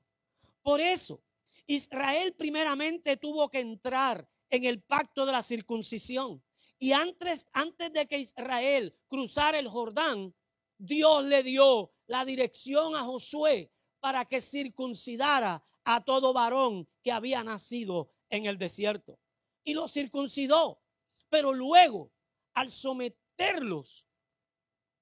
[0.62, 1.20] Por eso,
[1.66, 6.42] Israel primeramente tuvo que entrar en el pacto de la circuncisión.
[6.78, 10.34] Y antes, antes de que Israel cruzara el Jordán,
[10.78, 17.44] Dios le dio la dirección a Josué para que circuncidara a todo varón que había
[17.44, 19.20] nacido en el desierto.
[19.62, 20.82] Y lo circuncidó.
[21.30, 22.12] Pero luego,
[22.52, 24.04] al someterlos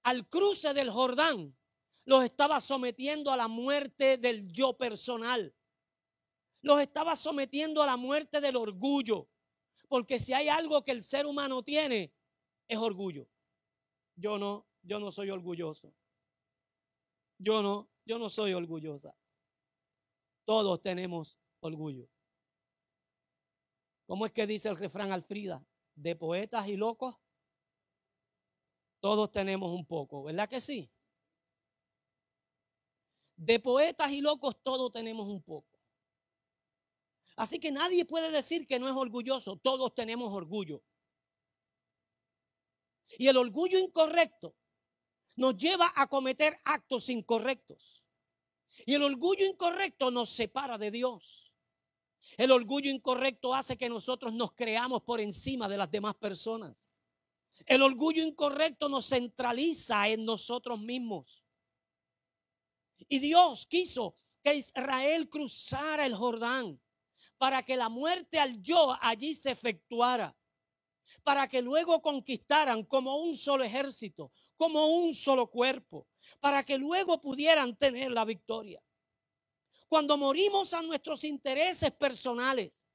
[0.03, 1.57] al cruce del Jordán,
[2.05, 5.55] los estaba sometiendo a la muerte del yo personal.
[6.63, 9.29] Los estaba sometiendo a la muerte del orgullo.
[9.89, 12.13] Porque si hay algo que el ser humano tiene,
[12.69, 13.29] es orgullo.
[14.17, 15.95] Yo no, yo no soy orgulloso.
[17.39, 19.15] Yo no, yo no soy orgullosa.
[20.45, 22.09] Todos tenemos orgullo.
[24.07, 25.65] ¿Cómo es que dice el refrán Alfrida?
[25.95, 27.17] De poetas y locos,
[29.01, 30.91] todos tenemos un poco, ¿verdad que sí?
[33.37, 35.79] De poetas y locos todos tenemos un poco.
[37.37, 40.83] Así que nadie puede decir que no es orgulloso, todos tenemos orgullo.
[43.19, 44.55] Y el orgullo incorrecto
[45.40, 48.05] nos lleva a cometer actos incorrectos.
[48.85, 51.50] Y el orgullo incorrecto nos separa de Dios.
[52.37, 56.92] El orgullo incorrecto hace que nosotros nos creamos por encima de las demás personas.
[57.64, 61.42] El orgullo incorrecto nos centraliza en nosotros mismos.
[63.09, 66.79] Y Dios quiso que Israel cruzara el Jordán
[67.38, 70.37] para que la muerte al yo allí se efectuara,
[71.22, 76.07] para que luego conquistaran como un solo ejército, como un solo cuerpo,
[76.38, 78.79] para que luego pudieran tener la victoria.
[79.88, 82.87] Cuando morimos a nuestros intereses personales,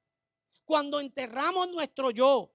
[0.63, 2.53] cuando enterramos nuestro yo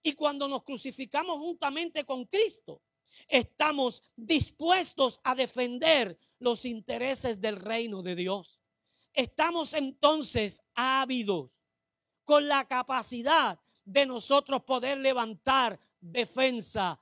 [0.00, 2.82] y cuando nos crucificamos juntamente con Cristo,
[3.26, 8.62] estamos dispuestos a defender los intereses del reino de Dios.
[9.12, 11.50] Estamos entonces ávidos
[12.22, 17.00] con la capacidad de nosotros poder levantar defensa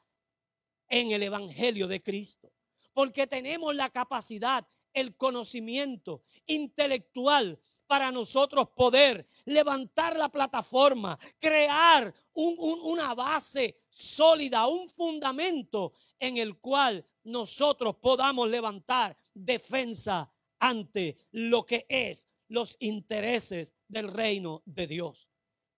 [0.91, 2.53] en el Evangelio de Cristo
[2.93, 13.15] porque tenemos la capacidad el conocimiento intelectual para nosotros poder levantar la plataforma, crear una
[13.15, 22.29] base sólida, un fundamento en el cual nosotros podamos levantar defensa ante lo que es
[22.49, 25.29] los intereses del reino de Dios.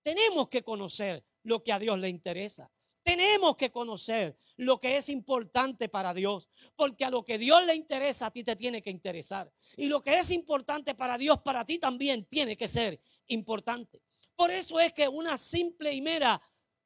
[0.03, 2.71] Tenemos que conocer lo que a Dios le interesa.
[3.03, 7.75] Tenemos que conocer lo que es importante para Dios, porque a lo que Dios le
[7.75, 9.53] interesa a ti te tiene que interesar.
[9.77, 14.03] Y lo que es importante para Dios, para ti también tiene que ser importante.
[14.37, 16.41] Por eso es que una simple y mera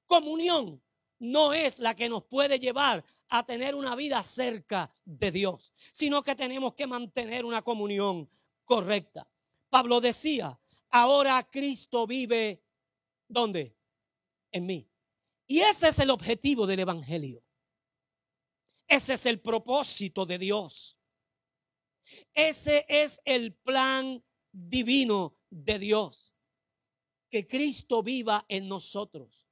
[0.07, 0.83] comunión
[1.19, 6.23] no es la que nos puede llevar a tener una vida cerca de Dios, sino
[6.23, 8.31] que tenemos que mantener una comunión
[8.65, 9.29] correcta.
[9.69, 10.59] Pablo decía,
[10.91, 12.63] ahora Cristo vive,
[13.29, 13.77] ¿dónde?
[14.53, 14.89] En mí.
[15.47, 17.43] Y ese es el objetivo del Evangelio.
[18.89, 20.99] Ese es el propósito de Dios.
[22.35, 26.35] Ese es el plan divino de Dios.
[27.31, 29.49] Que Cristo viva en nosotros.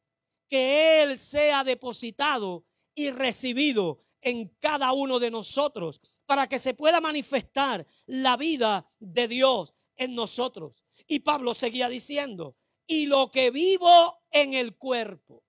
[0.48, 7.00] Que Él sea depositado y recibido en cada uno de nosotros para que se pueda
[7.00, 10.85] manifestar la vida de Dios en nosotros.
[11.07, 15.43] Y Pablo seguía diciendo, y lo que vivo en el cuerpo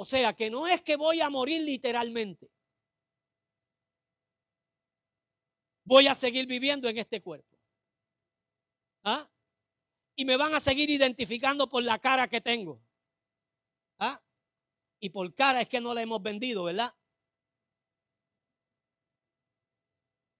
[0.00, 2.48] o sea, que no es que voy a morir literalmente.
[5.82, 7.58] Voy a seguir viviendo en este cuerpo.
[9.02, 9.28] ¿Ah?
[10.14, 12.80] Y me van a seguir identificando por la cara que tengo.
[13.98, 14.22] ¿Ah?
[15.00, 16.94] Y por cara es que no la hemos vendido, ¿verdad?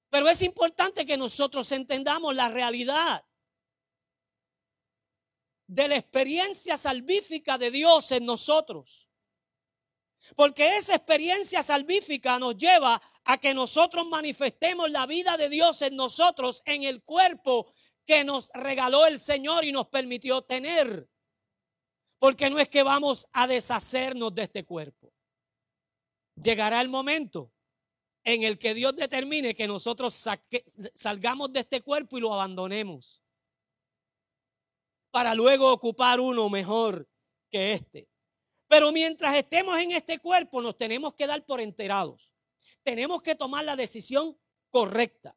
[0.09, 3.27] Pero es importante que nosotros entendamos la realidad
[5.66, 9.08] de la experiencia salvífica de Dios en nosotros.
[10.37, 15.97] Porque esa experiencia salvífica nos lleva a que nosotros manifestemos la vida de Dios en
[15.97, 17.71] nosotros, en el cuerpo
[18.05, 21.09] que nos regaló el Señor y nos permitió tener.
[22.19, 25.12] Porque no es que vamos a deshacernos de este cuerpo.
[26.35, 27.53] Llegará el momento
[28.25, 30.14] en el que Dios determine que nosotros
[30.95, 33.23] salgamos de este cuerpo y lo abandonemos.
[35.11, 37.09] Para luego ocupar uno mejor
[37.51, 38.09] que este.
[38.68, 42.31] Pero mientras estemos en este cuerpo, nos tenemos que dar por enterados.
[42.83, 44.38] Tenemos que tomar la decisión
[44.70, 45.35] correcta.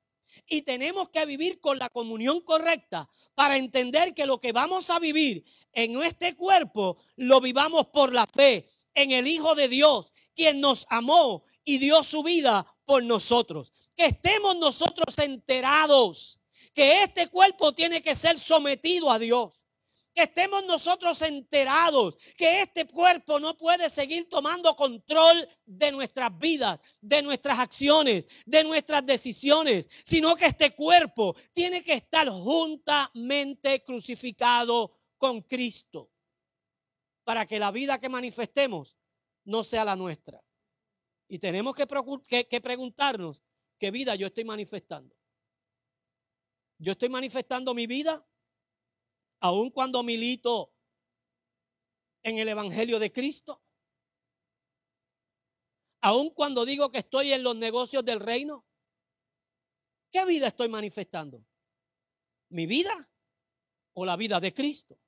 [0.47, 4.99] Y tenemos que vivir con la comunión correcta para entender que lo que vamos a
[4.99, 10.61] vivir en este cuerpo lo vivamos por la fe en el Hijo de Dios, quien
[10.61, 13.73] nos amó y dio su vida por nosotros.
[13.95, 16.41] Que estemos nosotros enterados
[16.73, 19.65] que este cuerpo tiene que ser sometido a Dios
[20.13, 26.79] que estemos nosotros enterados que este cuerpo no puede seguir tomando control de nuestras vidas,
[26.99, 34.91] de nuestras acciones, de nuestras decisiones, sino que este cuerpo tiene que estar juntamente crucificado
[35.17, 36.11] con Cristo
[37.23, 38.97] para que la vida que manifestemos
[39.45, 40.43] no sea la nuestra.
[41.27, 43.43] Y tenemos que, que preguntarnos
[43.79, 45.15] qué vida yo estoy manifestando.
[46.77, 48.25] Yo estoy manifestando mi vida
[49.41, 50.71] aun cuando milito
[52.23, 53.61] en el Evangelio de Cristo,
[56.01, 58.65] aun cuando digo que estoy en los negocios del reino,
[60.11, 61.43] ¿qué vida estoy manifestando?
[62.49, 63.09] ¿Mi vida
[63.93, 64.99] o la vida de Cristo?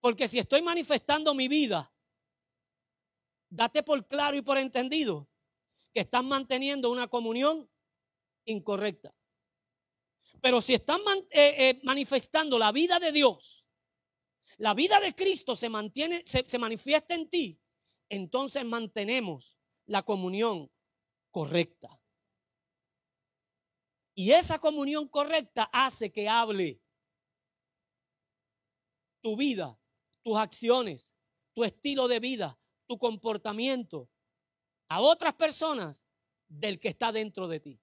[0.00, 1.92] Porque si estoy manifestando mi vida,
[3.50, 5.28] date por claro y por entendido
[5.92, 7.68] que están manteniendo una comunión
[8.46, 9.17] incorrecta.
[10.40, 13.66] Pero si están eh, eh, manifestando la vida de Dios,
[14.56, 17.60] la vida de Cristo se mantiene, se, se manifiesta en ti,
[18.08, 20.70] entonces mantenemos la comunión
[21.30, 22.00] correcta.
[24.14, 26.80] Y esa comunión correcta hace que hable
[29.20, 29.78] tu vida,
[30.24, 31.14] tus acciones,
[31.54, 34.10] tu estilo de vida, tu comportamiento
[34.88, 36.04] a otras personas
[36.48, 37.80] del que está dentro de ti.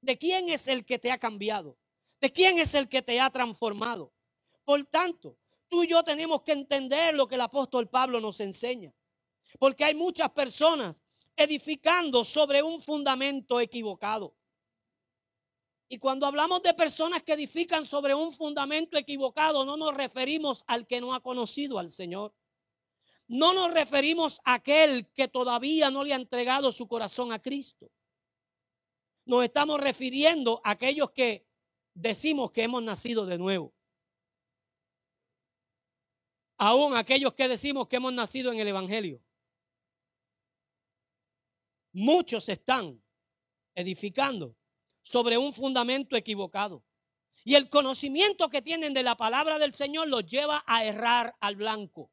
[0.00, 1.78] ¿De quién es el que te ha cambiado?
[2.20, 4.12] ¿De quién es el que te ha transformado?
[4.64, 5.38] Por tanto,
[5.68, 8.94] tú y yo tenemos que entender lo que el apóstol Pablo nos enseña.
[9.58, 11.02] Porque hay muchas personas
[11.36, 14.34] edificando sobre un fundamento equivocado.
[15.88, 20.86] Y cuando hablamos de personas que edifican sobre un fundamento equivocado, no nos referimos al
[20.86, 22.34] que no ha conocido al Señor.
[23.26, 27.90] No nos referimos a aquel que todavía no le ha entregado su corazón a Cristo.
[29.24, 31.47] Nos estamos refiriendo a aquellos que
[31.98, 33.74] decimos que hemos nacido de nuevo.
[36.56, 39.20] Aún aquellos que decimos que hemos nacido en el Evangelio.
[41.92, 43.02] Muchos están
[43.74, 44.56] edificando
[45.02, 46.84] sobre un fundamento equivocado.
[47.44, 51.56] Y el conocimiento que tienen de la palabra del Señor los lleva a errar al
[51.56, 52.12] blanco.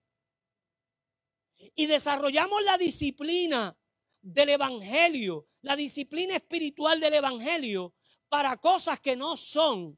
[1.76, 3.78] Y desarrollamos la disciplina
[4.22, 7.94] del Evangelio, la disciplina espiritual del Evangelio
[8.30, 9.98] para cosas que no son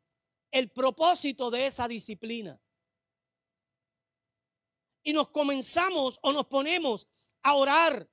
[0.51, 2.59] el propósito de esa disciplina.
[5.03, 7.07] Y nos comenzamos o nos ponemos
[7.41, 8.09] a orar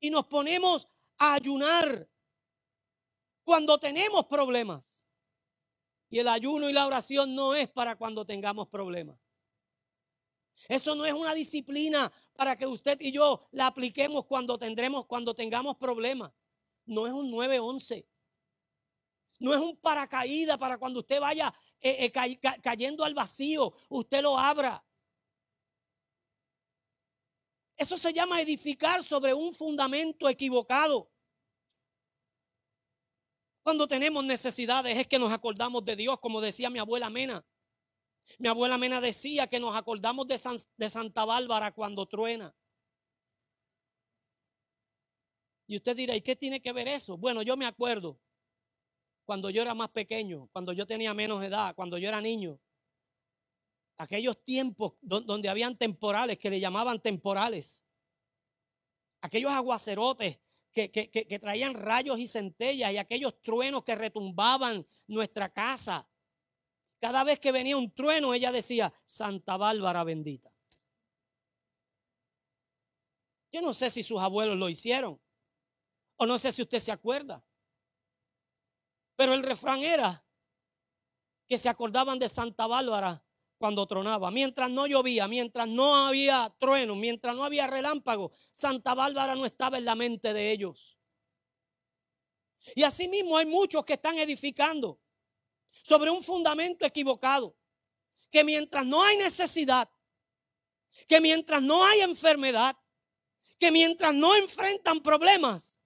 [0.00, 2.08] y nos ponemos a ayunar
[3.44, 5.06] cuando tenemos problemas.
[6.10, 9.18] Y el ayuno y la oración no es para cuando tengamos problemas.
[10.68, 15.34] Eso no es una disciplina para que usted y yo la apliquemos cuando tendremos, cuando
[15.34, 16.32] tengamos problemas.
[16.84, 18.06] No es un 911.
[19.42, 24.38] No es un paracaídas para cuando usted vaya eh, eh, cayendo al vacío, usted lo
[24.38, 24.84] abra.
[27.76, 31.10] Eso se llama edificar sobre un fundamento equivocado.
[33.64, 37.44] Cuando tenemos necesidades es que nos acordamos de Dios, como decía mi abuela Mena.
[38.38, 40.40] Mi abuela Mena decía que nos acordamos de,
[40.76, 42.54] de Santa Bárbara cuando truena.
[45.66, 47.16] Y usted dirá, ¿y qué tiene que ver eso?
[47.16, 48.20] Bueno, yo me acuerdo
[49.24, 52.58] cuando yo era más pequeño, cuando yo tenía menos edad, cuando yo era niño.
[53.96, 57.84] Aquellos tiempos donde habían temporales que le llamaban temporales.
[59.20, 60.38] Aquellos aguacerotes
[60.72, 66.08] que, que, traían rayos y centellas y aquellos truenos que retumbaban nuestra casa.
[66.98, 70.52] Cada vez que venía un trueno, ella decía, Santa Bárbara bendita.
[73.52, 75.20] Yo no sé si sus abuelos lo hicieron,
[76.16, 77.44] o no sé si usted se acuerda.
[79.22, 80.26] Pero el refrán era
[81.46, 83.24] que se acordaban de Santa Bárbara
[83.56, 84.32] cuando tronaba.
[84.32, 89.78] Mientras no llovía, mientras no había trueno, mientras no había relámpago, Santa Bárbara no estaba
[89.78, 90.98] en la mente de ellos.
[92.74, 95.00] Y asimismo hay muchos que están edificando
[95.84, 97.56] sobre un fundamento equivocado.
[98.28, 99.88] Que mientras no hay necesidad,
[101.06, 102.76] que mientras no hay enfermedad,
[103.56, 105.80] que mientras no enfrentan problemas,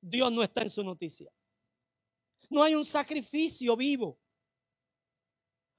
[0.00, 1.30] Dios no está en su noticia.
[2.48, 4.18] No hay un sacrificio vivo.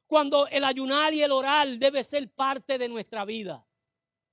[0.08, 3.66] Cuando el ayunar y el orar debe ser parte de nuestra vida.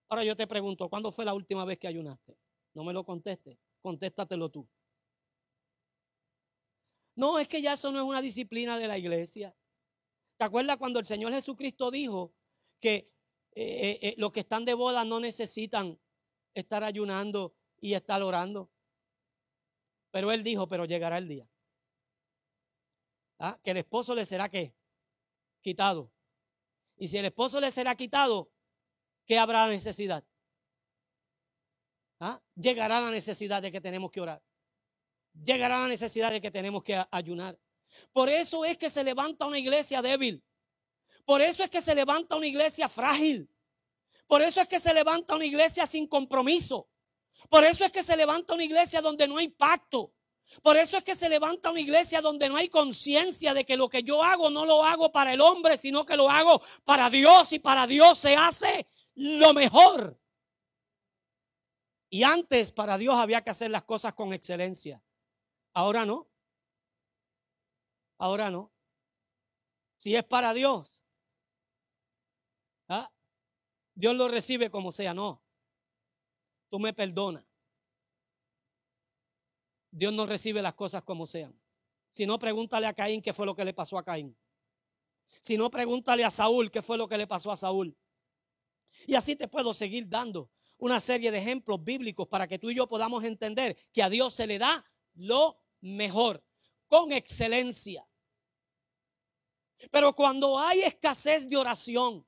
[0.09, 2.39] Ahora yo te pregunto, ¿cuándo fue la última vez que ayunaste?
[2.75, 4.69] No me lo conteste, contéstatelo tú.
[7.15, 9.55] No, es que ya eso no es una disciplina de la iglesia.
[10.37, 12.35] ¿Te acuerdas cuando el Señor Jesucristo dijo
[12.79, 13.11] que
[13.53, 15.99] eh, eh, eh, los que están de boda no necesitan
[16.53, 18.71] estar ayunando y estar orando?
[20.11, 21.49] Pero Él dijo, pero llegará el día.
[23.39, 23.59] ¿Ah?
[23.63, 24.75] que el esposo le será ¿qué?
[25.61, 26.11] quitado.
[26.97, 28.51] Y si el esposo le será quitado,
[29.27, 30.25] ¿qué habrá necesidad?
[32.19, 32.41] ¿Ah?
[32.55, 34.43] Llegará la necesidad de que tenemos que orar.
[35.35, 37.59] Llegará la necesidad de que tenemos que ayunar.
[38.13, 40.43] Por eso es que se levanta una iglesia débil.
[41.25, 43.51] Por eso es que se levanta una iglesia frágil.
[44.27, 46.89] Por eso es que se levanta una iglesia sin compromiso.
[47.51, 50.15] Por eso es que se levanta una iglesia donde no hay pacto.
[50.63, 53.89] Por eso es que se levanta una iglesia donde no hay conciencia de que lo
[53.89, 57.53] que yo hago no lo hago para el hombre, sino que lo hago para Dios
[57.53, 60.19] y para Dios se hace lo mejor.
[62.09, 65.03] Y antes para Dios había que hacer las cosas con excelencia.
[65.75, 66.29] Ahora no.
[68.19, 68.73] Ahora no.
[69.97, 71.05] Si es para Dios,
[72.89, 73.11] ¿ah?
[73.95, 75.15] Dios lo recibe como sea.
[75.15, 75.43] No.
[76.69, 77.46] Tú me perdonas.
[79.97, 81.59] Dios no recibe las cosas como sean.
[82.11, 84.37] Si no, pregúntale a Caín qué fue lo que le pasó a Caín.
[85.41, 87.97] Si no, pregúntale a Saúl qué fue lo que le pasó a Saúl.
[89.07, 92.75] Y así te puedo seguir dando una serie de ejemplos bíblicos para que tú y
[92.75, 94.85] yo podamos entender que a Dios se le da
[95.15, 96.45] lo mejor,
[96.89, 98.07] con excelencia.
[99.91, 102.27] Pero cuando hay escasez de oración,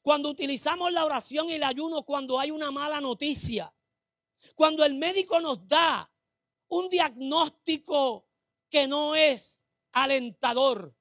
[0.00, 3.70] cuando utilizamos la oración y el ayuno cuando hay una mala noticia,
[4.54, 6.10] cuando el médico nos da
[6.68, 8.26] un diagnóstico
[8.68, 9.62] que no es
[9.92, 10.94] alentador,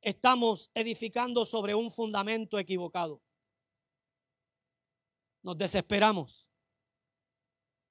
[0.00, 3.22] estamos edificando sobre un fundamento equivocado.
[5.42, 6.48] Nos desesperamos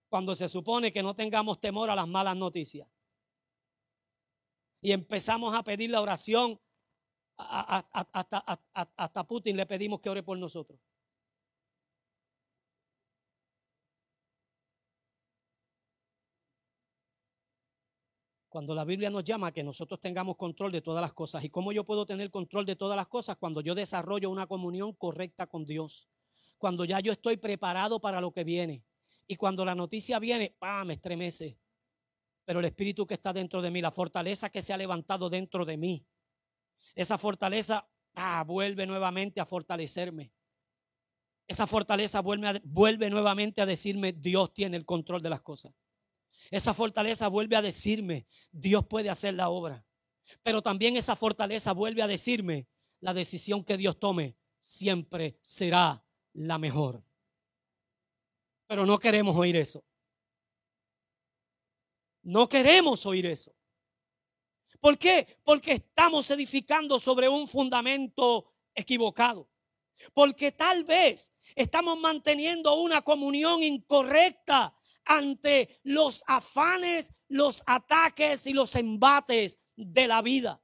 [0.10, 2.88] cuando se supone que no tengamos temor a las malas noticias.
[4.82, 6.60] Y empezamos a pedir la oración.
[7.36, 10.80] Hasta, Putin le pedimos que ore por nosotros.
[18.54, 21.44] Cuando la Biblia nos llama a que nosotros tengamos control de todas las cosas.
[21.44, 23.36] ¿Y cómo yo puedo tener control de todas las cosas?
[23.38, 26.08] Cuando yo desarrollo una comunión correcta con Dios.
[26.60, 28.86] Cuando ya yo estoy preparado para lo que viene.
[29.26, 30.86] Y cuando la noticia viene, ¡pam!
[30.86, 31.58] me estremece.
[32.46, 35.66] pero el espíritu que está dentro de mí, la fortaleza que se ha levantado dentro
[35.66, 36.06] de mí,
[36.94, 37.90] esa fortaleza
[38.46, 40.32] vuelve nuevamente a fortalecerme.
[41.48, 45.74] Esa fortaleza vuelve, vuelve nuevamente a decirme, Dios tiene el control de las cosas.
[46.52, 49.86] Esa fortaleza vuelve a decirme, Dios puede hacer la obra.
[50.42, 52.68] Pero también esa fortaleza vuelve a decirme,
[53.00, 57.04] la decisión que Dios tome siempre será la mejor.
[58.68, 59.84] Pero no queremos oír eso.
[62.24, 63.54] No queremos oír eso.
[64.80, 65.40] ¿Por qué?
[65.44, 69.50] Porque estamos edificando sobre un fundamento equivocado.
[70.14, 74.76] Porque tal vez estamos manteniendo una comunión incorrecta
[75.06, 80.62] ante los afanes, los ataques y los embates de la vida.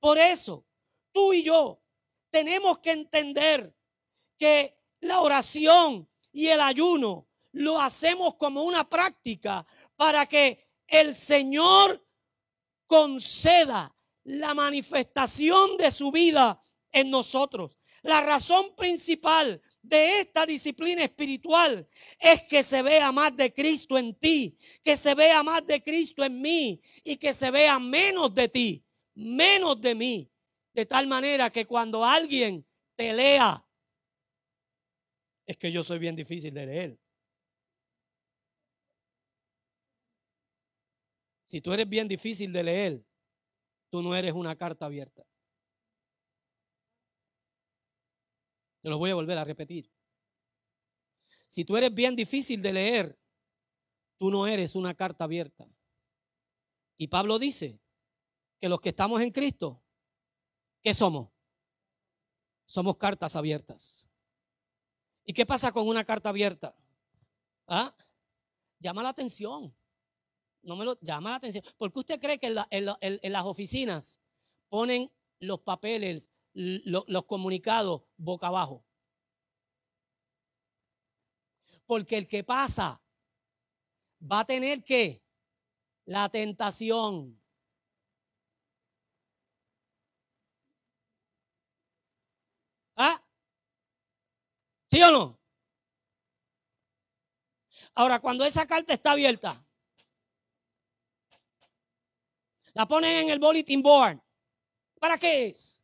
[0.00, 0.66] Por eso,
[1.12, 1.82] tú y yo
[2.30, 3.74] tenemos que entender
[4.38, 12.06] que la oración y el ayuno lo hacemos como una práctica para que el Señor
[12.86, 13.94] conceda
[14.24, 16.60] la manifestación de su vida
[16.92, 17.76] en nosotros.
[18.02, 24.14] La razón principal de esta disciplina espiritual es que se vea más de Cristo en
[24.14, 28.48] ti, que se vea más de Cristo en mí y que se vea menos de
[28.48, 28.84] ti,
[29.14, 30.30] menos de mí.
[30.72, 32.66] De tal manera que cuando alguien
[32.96, 33.66] te lea,
[35.46, 36.98] es que yo soy bien difícil de leer.
[41.44, 43.04] Si tú eres bien difícil de leer,
[43.90, 45.24] tú no eres una carta abierta.
[48.90, 49.90] Lo voy a volver a repetir.
[51.46, 53.18] Si tú eres bien difícil de leer,
[54.18, 55.68] tú no eres una carta abierta.
[56.96, 57.80] Y Pablo dice
[58.58, 59.82] que los que estamos en Cristo,
[60.82, 61.28] ¿qué somos?
[62.64, 64.06] Somos cartas abiertas.
[65.24, 66.76] ¿Y qué pasa con una carta abierta?
[67.66, 67.94] ¿Ah?
[68.78, 69.74] Llama la atención
[70.66, 71.64] no me lo llama la atención.
[71.78, 74.20] ¿Por qué usted cree que en, las oficinas
[74.68, 78.84] ponen los papeles, los comunicados boca abajo?
[81.86, 83.00] Porque el que pasa
[84.20, 85.22] va a tener que
[86.06, 87.40] la tentación.
[92.96, 93.22] ¿Ah?
[94.86, 95.38] ¿Sí o no?
[97.94, 99.66] Ahora, cuando esa carta está abierta,
[102.76, 104.20] La ponen en el bulletin board.
[105.00, 105.82] ¿Para qué es?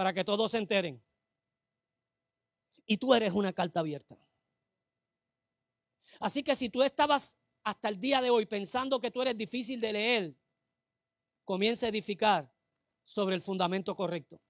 [0.00, 0.98] Para que todos se enteren.
[2.86, 4.16] Y tú eres una carta abierta.
[6.18, 9.78] Así que si tú estabas hasta el día de hoy pensando que tú eres difícil
[9.78, 10.34] de leer,
[11.44, 12.50] comienza a edificar
[13.04, 14.40] sobre el fundamento correcto.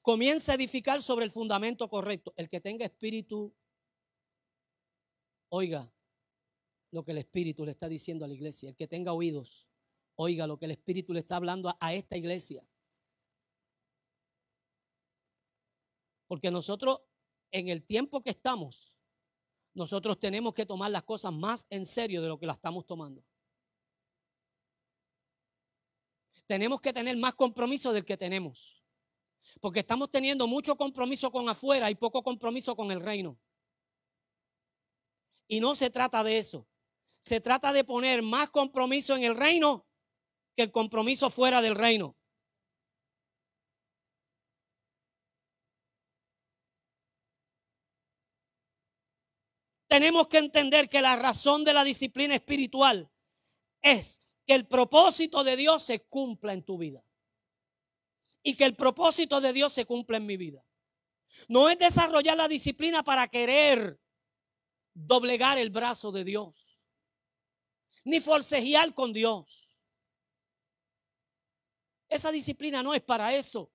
[0.00, 2.32] Comienza a edificar sobre el fundamento correcto.
[2.34, 3.54] El que tenga espíritu,
[5.50, 5.92] oiga,
[6.92, 8.70] lo que el Espíritu le está diciendo a la iglesia.
[8.70, 9.68] El que tenga oídos,
[10.16, 12.64] oiga lo que el Espíritu le está hablando a, esta iglesia.
[16.26, 17.02] Porque nosotros,
[17.50, 18.94] en el tiempo que estamos,
[19.74, 23.24] nosotros tenemos que tomar las cosas más en serio de lo que las estamos tomando.
[26.46, 28.82] Tenemos que tener más compromiso del que tenemos.
[29.60, 33.38] Porque estamos teniendo mucho compromiso con afuera y poco compromiso con el reino.
[35.46, 36.66] Y no se trata de eso
[37.24, 39.86] se trata de poner más compromiso en el reino
[40.54, 42.16] que el compromiso fuera del reino.
[49.86, 53.10] Tenemos que entender que la razón de la disciplina espiritual
[53.80, 57.04] es que el propósito de Dios se cumpla en tu vida.
[58.42, 60.64] Y que el propósito de Dios se cumpla en mi vida.
[61.48, 64.00] No es desarrollar la disciplina para querer
[64.92, 66.74] doblegar el brazo de Dios
[68.04, 69.63] ni forcejear con Dios.
[72.14, 73.72] Esa disciplina no es para eso.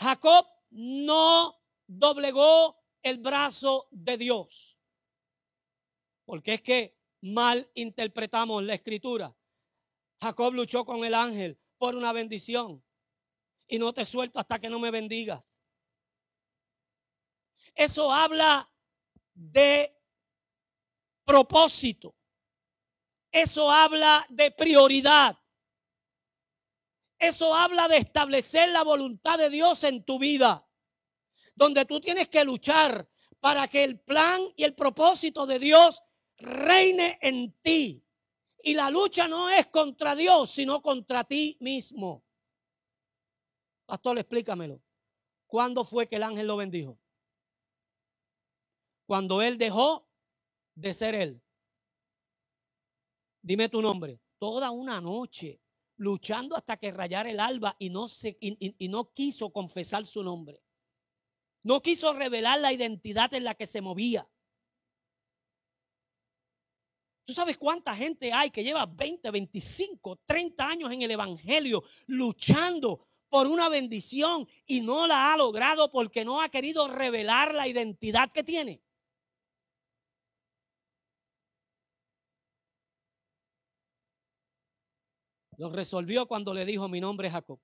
[0.00, 4.78] Jacob no doblegó el brazo de Dios.
[6.24, 9.36] Porque es que mal interpretamos la escritura.
[10.18, 12.82] Jacob luchó con el ángel por una bendición.
[13.68, 15.54] Y no te suelto hasta que no me bendigas.
[17.74, 18.66] Eso habla
[19.34, 19.94] de
[21.26, 22.16] propósito.
[23.30, 25.38] Eso habla de prioridad.
[27.18, 30.68] Eso habla de establecer la voluntad de Dios en tu vida.
[31.54, 33.08] Donde tú tienes que luchar
[33.40, 36.02] para que el plan y el propósito de Dios
[36.36, 38.04] reine en ti.
[38.62, 42.24] Y la lucha no es contra Dios, sino contra ti mismo.
[43.86, 44.82] Pastor, explícamelo.
[45.46, 46.98] ¿Cuándo fue que el ángel lo bendijo?
[49.06, 50.08] Cuando él dejó
[50.74, 51.42] de ser él.
[53.40, 54.20] Dime tu nombre.
[54.38, 55.60] Toda una noche
[55.96, 60.62] luchando hasta que rayara el alba y no, se, y no quiso confesar su nombre.
[61.62, 64.28] No quiso revelar la identidad en la que se movía.
[67.26, 73.08] ¿Tú sabes cuánta gente hay que lleva 20, 25, 30 años en el Evangelio luchando
[73.28, 78.30] por una bendición y no la ha logrado porque no ha querido revelar la identidad
[78.30, 78.80] que tiene?
[85.56, 87.60] Lo resolvió cuando le dijo mi nombre es Jacob.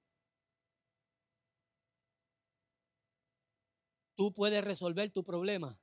[4.15, 5.79] Tú puedes resolver tu problema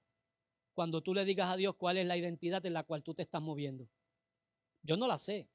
[0.74, 3.24] cuando tú le digas a Dios cuál es la identidad en la cual tú te
[3.24, 3.90] estás moviendo.
[4.82, 5.50] Yo no la sé,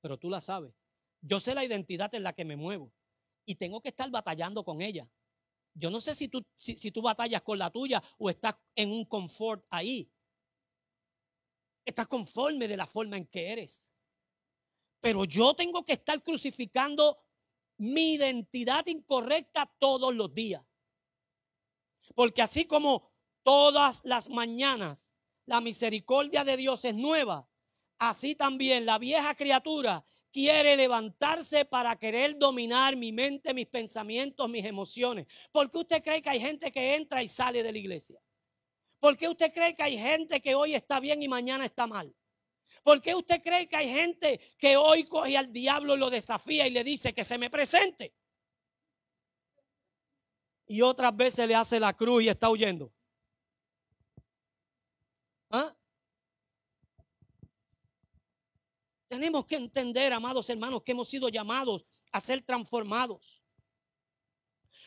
[0.00, 0.72] pero tú la sabes.
[1.20, 2.92] Yo sé la identidad en la que me muevo
[3.44, 5.08] y tengo que estar batallando con ella.
[5.74, 9.04] Yo no sé si tú, si, tú batallas con la tuya o estás en un
[9.04, 10.10] confort ahí.
[11.84, 13.90] Estás conforme de la forma en que eres.
[15.04, 17.18] Pero yo tengo que estar crucificando
[17.76, 20.64] mi identidad incorrecta todos los días.
[22.14, 25.12] Porque así como todas las mañanas
[25.44, 27.46] la misericordia de Dios es nueva,
[27.98, 34.64] así también la vieja criatura quiere levantarse para querer dominar mi mente, mis pensamientos, mis
[34.64, 35.26] emociones.
[35.52, 38.22] ¿Por qué usted cree que hay gente que entra y sale de la iglesia?
[39.00, 42.16] ¿Por qué usted cree que hay gente que hoy está bien y mañana está mal?
[42.84, 46.68] ¿Por qué usted cree que hay gente que hoy coge al diablo y lo desafía
[46.68, 48.14] y le dice que se me presente?
[50.66, 52.92] y otras veces le hace la cruz y está huyendo.
[55.50, 55.74] ¿Ah?
[59.08, 63.42] Tenemos que entender, amados hermanos, que hemos sido llamados a ser transformados.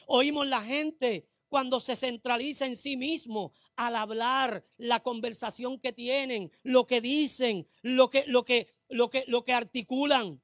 [0.08, 6.52] Oímos la gente cuando se centraliza en sí mismo al hablar, la conversación que tienen,
[6.64, 10.42] lo que dicen, lo que, lo que, lo que, lo que articulan.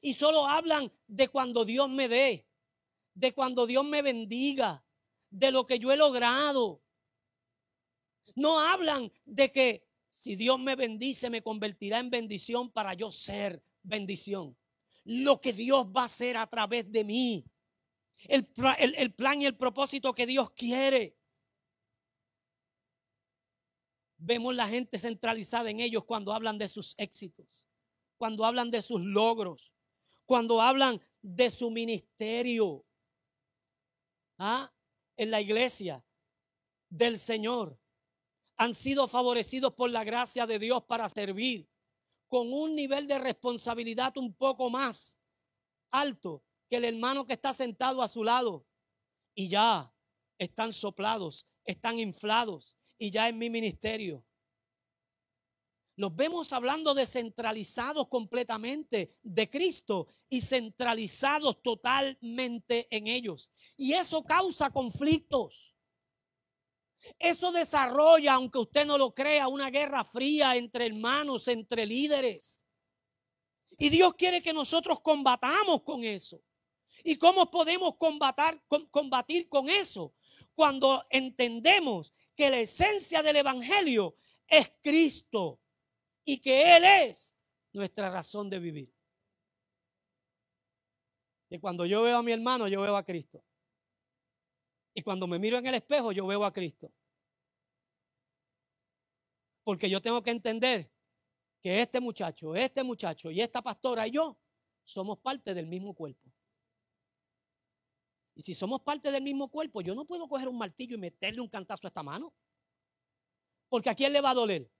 [0.00, 2.46] Y solo hablan de cuando Dios me dé
[3.16, 4.84] de cuando Dios me bendiga,
[5.30, 6.82] de lo que yo he logrado.
[8.34, 13.62] No hablan de que si Dios me bendice me convertirá en bendición para yo ser
[13.82, 14.56] bendición.
[15.04, 17.44] Lo que Dios va a hacer a través de mí.
[18.24, 18.48] El,
[18.96, 21.16] el plan y el propósito que Dios quiere.
[24.18, 27.64] Vemos la gente centralizada en ellos cuando hablan de sus éxitos,
[28.16, 29.72] cuando hablan de sus logros,
[30.24, 32.84] cuando hablan de su ministerio.
[34.38, 34.72] ¿ah?
[35.16, 36.04] en la iglesia
[36.88, 37.78] del Señor
[38.56, 41.68] han sido favorecidos por la gracia de Dios para servir
[42.28, 45.20] con un nivel de responsabilidad un poco más
[45.90, 48.66] alto que el hermano que está sentado a su lado.
[49.34, 49.92] Y ya
[50.38, 54.24] están soplados, están inflados y ya en mi ministerio
[55.96, 63.50] los vemos hablando descentralizados completamente de Cristo y centralizados totalmente en ellos.
[63.78, 65.74] Y eso causa conflictos.
[67.18, 72.62] Eso desarrolla, aunque usted no lo crea, una guerra fría entre hermanos, entre líderes.
[73.78, 76.42] Y Dios quiere que nosotros combatamos con eso.
[77.04, 80.14] ¿Y cómo podemos combatir, combatir con eso?
[80.54, 84.16] Cuando entendemos que la esencia del Evangelio
[84.46, 85.60] es Cristo
[86.24, 87.36] y que Él es
[87.72, 88.92] nuestra razón de vivir.
[91.48, 93.44] Y cuando yo veo a mi hermano, yo veo a Cristo.
[94.94, 96.90] Y cuando me miro en el espejo, yo veo a Cristo.
[99.62, 100.90] Porque yo tengo que entender
[101.60, 104.38] que este muchacho, este muchacho y esta pastora y yo
[104.84, 106.30] somos parte del mismo cuerpo.
[108.36, 111.40] Y si somos parte del mismo cuerpo, yo no puedo coger un martillo y meterle
[111.40, 112.32] un cantazo a esta mano.
[113.68, 114.70] Porque a quién le va a doler?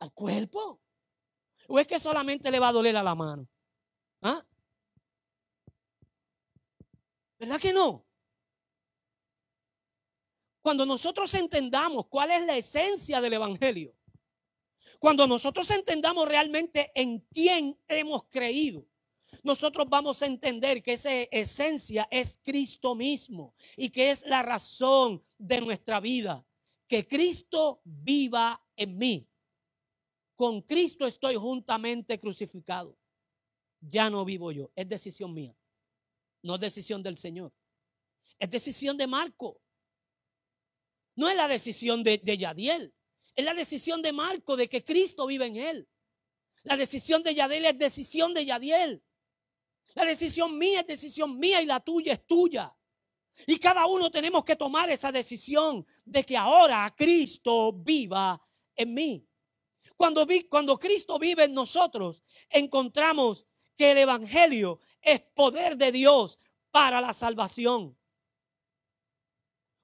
[0.00, 0.80] al cuerpo?
[1.68, 3.48] ¿O es que solamente le va a doler a la mano?
[4.22, 4.44] ¿Ah?
[7.38, 8.04] ¿Verdad que no?
[10.60, 13.94] Cuando nosotros entendamos cuál es la esencia del Evangelio,
[14.98, 18.84] cuando nosotros entendamos realmente en quién hemos creído,
[19.42, 25.24] nosotros vamos a entender que esa esencia es Cristo mismo y que es la razón
[25.38, 26.44] de nuestra vida.
[26.86, 29.28] Que Cristo viva en mí.
[30.34, 32.98] Con Cristo estoy juntamente crucificado.
[33.80, 34.70] Ya no vivo yo.
[34.74, 35.56] Es decisión mía.
[36.42, 37.52] No es decisión del Señor.
[38.38, 39.60] Es decisión de Marco.
[41.14, 42.94] No es la decisión de, Yadiel.
[43.36, 45.88] Es la decisión de Marco de que Cristo vive en él.
[46.62, 49.02] La decisión de Yadiel es decisión de Yadiel.
[49.94, 52.74] La decisión mía es decisión mía y la tuya es tuya.
[53.46, 58.40] Y cada uno tenemos que tomar esa decisión de que ahora Cristo viva
[58.74, 59.26] en mí.
[59.96, 66.38] Cuando, vi, cuando Cristo vive en nosotros, encontramos que el Evangelio es poder de Dios
[66.70, 67.96] para la salvación.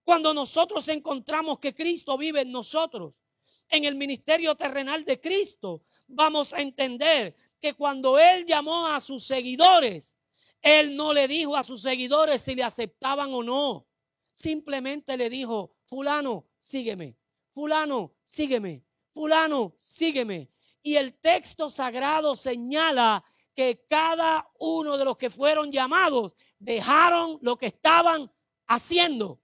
[0.04, 3.20] Cuando nosotros encontramos que Cristo vive en nosotros,
[3.68, 7.34] en el ministerio terrenal de Cristo, vamos a entender
[7.66, 10.16] que cuando Él llamó a sus seguidores,
[10.62, 13.88] Él no le dijo a sus seguidores si le aceptaban o no.
[14.32, 17.16] Simplemente le dijo, fulano, sígueme.
[17.52, 18.84] Fulano, sígueme.
[19.10, 20.48] Fulano, sígueme.
[20.80, 27.58] Y el texto sagrado señala que cada uno de los que fueron llamados dejaron lo
[27.58, 28.30] que estaban
[28.68, 29.40] haciendo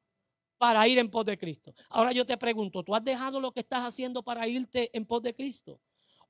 [0.59, 1.75] para ir en pos de Cristo.
[1.89, 5.25] Ahora yo te pregunto, ¿tú has dejado lo que estás haciendo para irte en pos
[5.25, 5.81] de Cristo?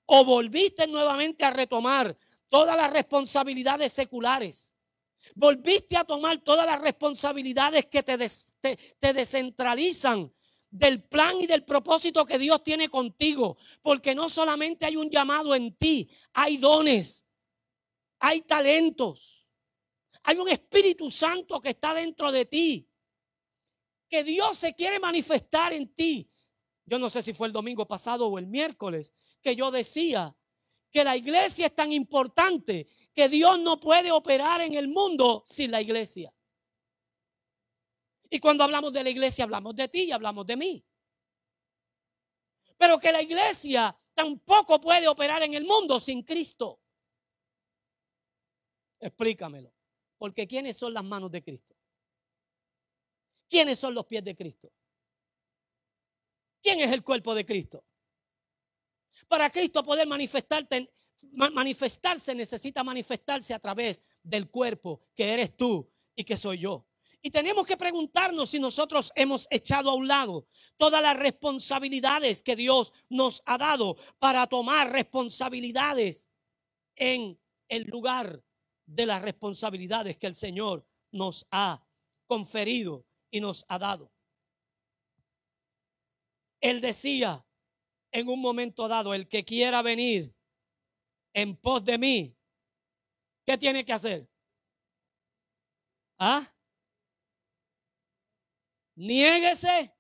[0.07, 2.17] ¿O volviste nuevamente a retomar
[2.49, 4.75] todas las responsabilidades seculares?
[5.35, 8.19] ¿Volviste a tomar todas las responsabilidades que te,
[8.99, 10.33] te descentralizan
[10.71, 13.57] del plan y del propósito que Dios tiene contigo?
[13.81, 17.27] Porque no solamente hay un llamado en ti, hay dones,
[18.19, 19.47] hay talentos,
[20.25, 22.89] hay un Espíritu Santo que está dentro de ti,
[24.09, 26.29] que Dios se quiere manifestar en ti.
[26.85, 30.35] Yo no sé si fue el domingo pasado o el miércoles que yo decía
[30.91, 35.71] que la iglesia es tan importante que Dios no puede operar en el mundo sin
[35.71, 36.33] la iglesia.
[38.31, 40.85] Y cuando hablamos de la iglesia hablamos de ti y hablamos de mí.
[42.79, 46.81] Pero que la iglesia tampoco puede operar en el mundo sin Cristo.
[49.01, 49.73] Explícamelo.
[50.17, 51.75] Porque ¿quiénes son las manos de Cristo?
[53.49, 54.73] ¿Quiénes son los pies de Cristo?
[56.63, 57.85] ¿Quién es el cuerpo de Cristo?
[59.29, 66.37] Para Cristo poder manifestarse necesita manifestarse a través del cuerpo que eres tú y que
[66.37, 66.87] soy yo.
[67.25, 72.57] Y tenemos que preguntarnos si nosotros hemos echado a un lado todas las responsabilidades que
[72.57, 76.29] Dios nos ha dado para tomar responsabilidades
[76.97, 77.39] en
[77.69, 78.43] el lugar
[78.87, 81.87] de las responsabilidades que el Señor nos ha
[82.27, 84.11] conferido y nos ha dado.
[86.61, 87.45] Él decía
[88.13, 90.35] en un momento dado, el que quiera venir
[91.33, 92.37] en pos de mí,
[93.45, 94.29] ¿qué tiene que hacer?
[96.19, 96.47] ¿Ah?
[98.95, 99.95] Niéguese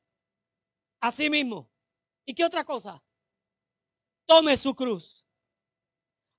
[1.00, 1.70] a sí mismo.
[2.24, 3.02] ¿Y qué otra cosa?
[4.26, 5.22] Tome su cruz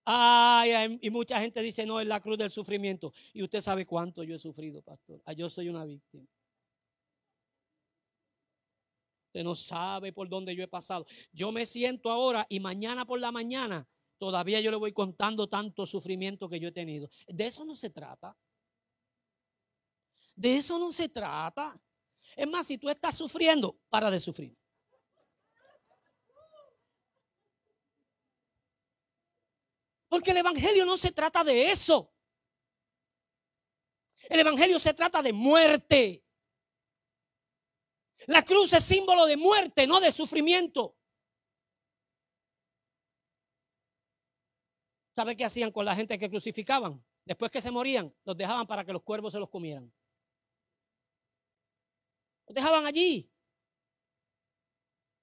[0.05, 3.13] Ay, y mucha gente dice, no, es la cruz del sufrimiento.
[3.33, 5.21] Y usted sabe cuánto yo he sufrido, pastor.
[5.25, 6.27] Ah, yo soy una víctima.
[9.33, 11.07] Usted no sabe por dónde yo he pasado.
[11.31, 13.87] Yo me siento ahora y mañana por la mañana
[14.19, 17.09] todavía yo le voy contando tanto sufrimiento que yo he tenido.
[17.27, 18.37] De eso no se trata.
[20.35, 21.81] De eso no se trata.
[22.35, 24.55] Es más, si tú estás sufriendo, para de sufrir.
[30.09, 32.13] Porque el Evangelio no se trata de eso.
[34.29, 36.22] El Evangelio se trata de muerte.
[38.27, 40.95] La cruz es símbolo de muerte, no de sufrimiento.
[45.15, 47.03] ¿Sabe qué hacían con la gente que crucificaban?
[47.25, 49.93] Después que se morían, los dejaban para que los cuervos se los comieran.
[52.47, 53.29] Los dejaban allí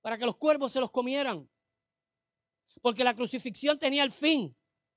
[0.00, 1.48] para que los cuervos se los comieran.
[2.80, 4.56] Porque la crucifixión tenía el fin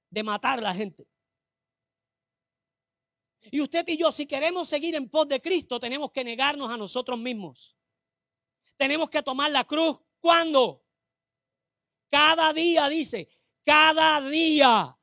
[0.10, 1.08] de matar a la gente.
[3.52, 6.78] Y usted y yo, si queremos seguir en pos de Cristo, tenemos que negarnos a
[6.78, 7.76] nosotros mismos.
[8.78, 10.00] Tenemos que tomar la cruz.
[10.20, 10.84] ¿Cuándo?
[12.10, 13.28] Cada día, dice,
[13.64, 14.98] cada día.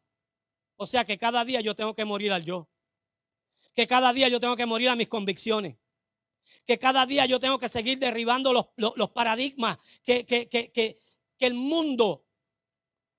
[0.77, 2.68] O sea que cada día yo tengo que morir al yo.
[3.75, 5.77] Que cada día yo tengo que morir a mis convicciones.
[6.66, 10.97] Que cada día yo tengo que seguir derribando los, paradigmas que,
[11.39, 12.25] el mundo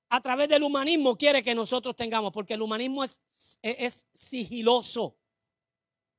[0.10, 3.22] a través del humanismo quiere que nosotros tengamos, porque el humanismo es,
[4.14, 5.18] sigiloso.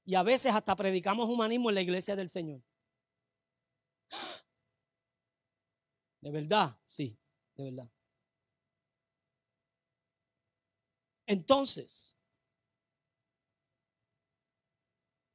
[0.04, 2.60] Y a veces hasta predicamos humanismo en la iglesia del Señor.
[6.20, 6.78] ¿De verdad?
[6.86, 7.18] Sí,
[7.56, 7.88] de verdad.
[11.26, 12.14] Entonces,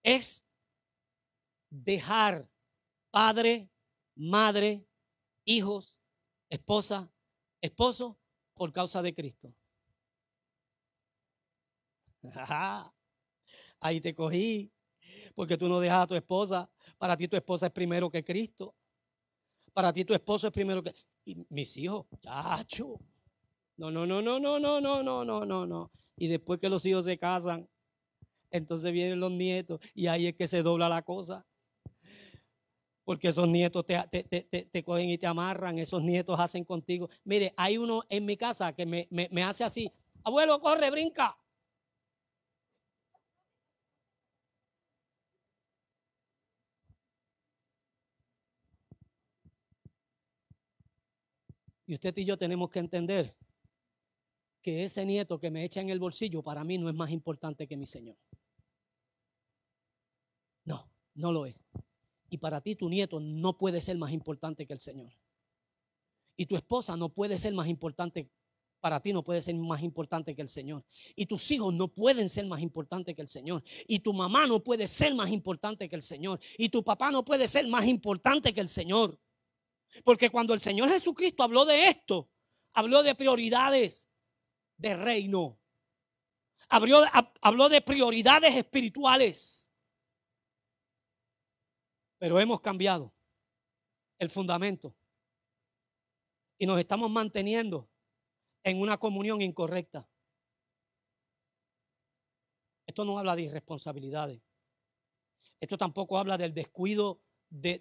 [0.03, 0.43] es
[1.69, 2.49] dejar
[3.11, 3.69] padre,
[4.15, 4.85] madre,
[5.45, 5.99] hijos,
[6.49, 7.11] esposa,
[7.61, 8.19] esposo
[8.53, 9.53] por causa de Cristo.
[13.79, 14.71] Ahí te cogí,
[15.35, 16.69] porque tú no dejas a tu esposa.
[16.97, 18.75] Para ti tu esposa es primero que Cristo.
[19.73, 20.93] Para ti tu esposo es primero que...
[21.25, 22.99] Y mis hijos, chacho.
[23.75, 25.91] No, no, no, no, no, no, no, no, no, no, no.
[26.15, 27.67] Y después que los hijos se casan,
[28.49, 31.45] Entonces vienen los nietos y ahí es que se dobla la cosa.
[33.03, 37.09] Porque esos nietos te, te, cogen y te amarran, esos nietos hacen contigo.
[37.23, 39.91] Mire, hay uno en mi casa que me, me hace así,
[40.23, 41.37] abuelo, corre, brinca.
[51.87, 53.33] Y usted y yo tenemos que entender
[54.61, 57.65] que ese nieto que me echa en el bolsillo para mí no es más importante
[57.65, 58.17] que mi Señor.
[60.65, 61.55] No, no lo es.
[62.29, 65.13] Y para ti tu nieto no puede ser más importante que el Señor.
[66.35, 68.29] Y tu esposa no puede ser más importante,
[68.81, 70.83] para ti no puede ser más importante que el Señor.
[71.15, 73.63] Y tus hijos no pueden ser más importantes que el Señor.
[73.87, 76.41] Y tu mamá no puede ser más importante que el Señor.
[76.57, 79.17] Y tu papá no puede ser más importante que el Señor.
[80.03, 82.29] Porque cuando el Señor Jesucristo habló de esto,
[82.73, 84.09] habló de prioridades
[84.77, 85.59] de reino.
[86.69, 89.71] Habló, de prioridades espirituales.
[92.17, 93.13] Pero hemos cambiado
[94.19, 94.95] el fundamento.
[96.57, 97.89] Y nos estamos manteniendo
[98.63, 100.09] en una comunión incorrecta.
[102.85, 104.41] Esto no habla de irresponsabilidades.
[105.59, 107.79] Esto tampoco habla del descuido de,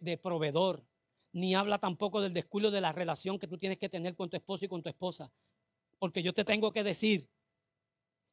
[0.00, 0.86] de proveedor
[1.32, 4.36] ni habla tampoco del descuido de la relación que tú tienes que tener con tu
[4.36, 5.32] esposo y con tu esposa.
[5.98, 7.28] Porque yo te tengo que decir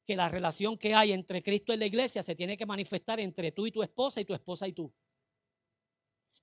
[0.05, 3.51] que la relación que hay entre Cristo y la iglesia se tiene que manifestar entre
[3.51, 4.91] tú y tu esposa y tu esposa y tú.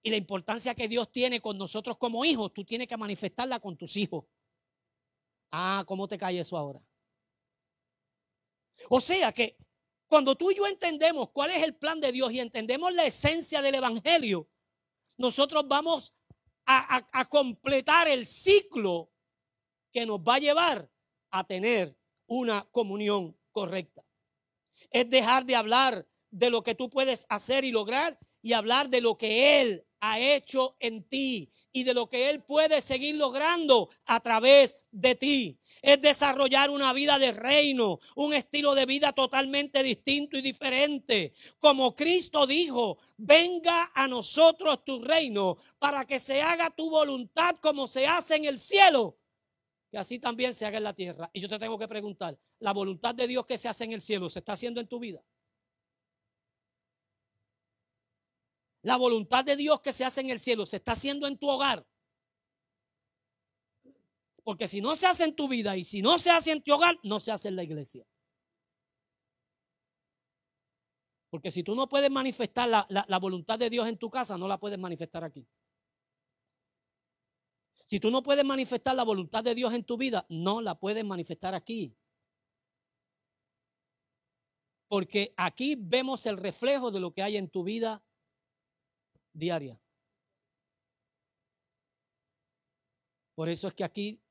[0.03, 3.77] Y la importancia que Dios tiene con nosotros como hijos, tú tienes que manifestarla con
[3.77, 4.25] tus hijos.
[5.51, 6.81] Ah, ¿cómo te cae eso ahora?
[8.89, 9.57] O sea que
[10.07, 13.61] cuando tú y yo entendemos cuál es el plan de Dios y entendemos la esencia
[13.63, 14.49] del Evangelio,
[15.17, 16.15] nosotros vamos
[16.67, 19.11] a, completar el ciclo
[19.93, 20.91] que nos va a llevar
[21.31, 21.97] a tener
[22.27, 24.05] una comunión correcta.
[24.91, 29.01] Es dejar de hablar de lo que tú puedes hacer y lograr y hablar de
[29.01, 33.91] lo que Él ha hecho en ti y de lo que Él puede seguir logrando
[34.05, 39.83] a través de ti es desarrollar una vida de reino, un estilo de vida totalmente
[39.83, 41.33] distinto y diferente.
[41.59, 47.87] Como Cristo dijo, venga a nosotros tu reino para que se haga tu voluntad como
[47.87, 49.19] se hace en el cielo,
[49.91, 51.31] que así también se haga en la tierra.
[51.33, 54.03] Y yo te tengo que preguntar, ¿la voluntad de Dios que se hace en el
[54.03, 55.23] cielo se está haciendo en tu vida?
[58.87, 61.49] La voluntad de Dios que se hace en el cielo se está haciendo en tu
[61.49, 61.85] hogar.
[64.45, 66.73] Porque si no se hace en tu vida y si no se hace en tu
[66.73, 68.07] hogar, no se hace en la iglesia.
[71.31, 74.57] Porque si tú no puedes manifestar la, voluntad de Dios en tu casa, no la
[74.57, 75.49] puedes manifestar aquí.
[77.87, 81.05] Si tú no puedes manifestar la voluntad de Dios en tu vida, no la puedes
[81.05, 81.93] manifestar aquí.
[84.87, 88.05] Porque aquí vemos el reflejo de lo que hay en tu vida
[89.39, 89.81] diaria.
[93.35, 94.23] Por eso es que aquí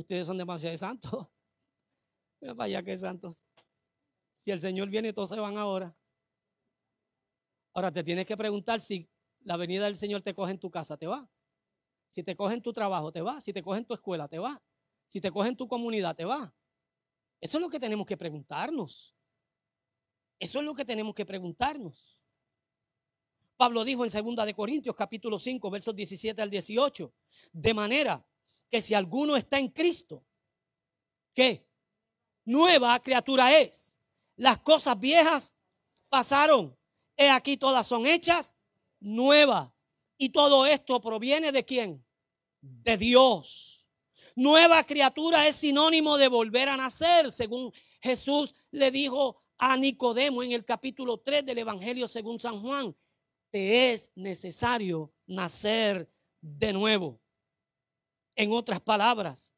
[0.00, 1.12] Ustedes son demasiado santos.
[2.40, 3.44] Mira para que santos.
[4.32, 5.94] Si el Señor viene, todos se van ahora.
[7.74, 10.96] Ahora te tienes que preguntar si la venida del Señor te coge en tu casa,
[10.96, 11.30] ¿te va?
[12.08, 13.40] Si te coge en tu trabajo, ¿te va?
[13.40, 14.60] Si te coge en tu escuela, ¿te va?
[15.04, 16.54] Si te coge en tu comunidad, ¿te va?
[17.40, 19.14] Eso es lo que tenemos que preguntarnos.
[20.38, 22.19] Eso es lo que tenemos que preguntarnos.
[23.60, 27.12] Pablo dijo en 2 de Corintios capítulo 5 versos 17 al 18,
[27.52, 28.26] de manera
[28.70, 30.24] que si alguno está en Cristo,
[31.34, 31.68] ¿qué?
[32.46, 33.98] Nueva criatura es.
[34.36, 35.58] Las cosas viejas
[36.08, 36.74] pasaron.
[37.14, 38.56] He aquí todas son hechas
[38.98, 39.70] nuevas.
[40.16, 42.02] Y todo esto proviene de quién?
[42.62, 43.86] De Dios.
[44.36, 50.52] Nueva criatura es sinónimo de volver a nacer, según Jesús le dijo a Nicodemo en
[50.52, 52.96] el capítulo 3 del Evangelio según San Juan.
[53.50, 57.20] Te es necesario nacer de nuevo.
[58.36, 59.54] En otras palabras,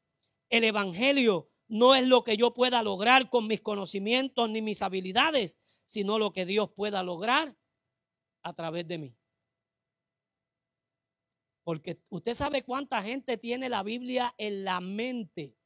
[0.49, 5.59] el Evangelio no es lo que yo pueda lograr con mis conocimientos ni mis habilidades,
[5.85, 7.57] sino lo que Dios pueda lograr
[8.43, 9.17] a través de mí.
[11.65, 15.57] Porque usted sabe cuánta gente tiene la Biblia en la mente.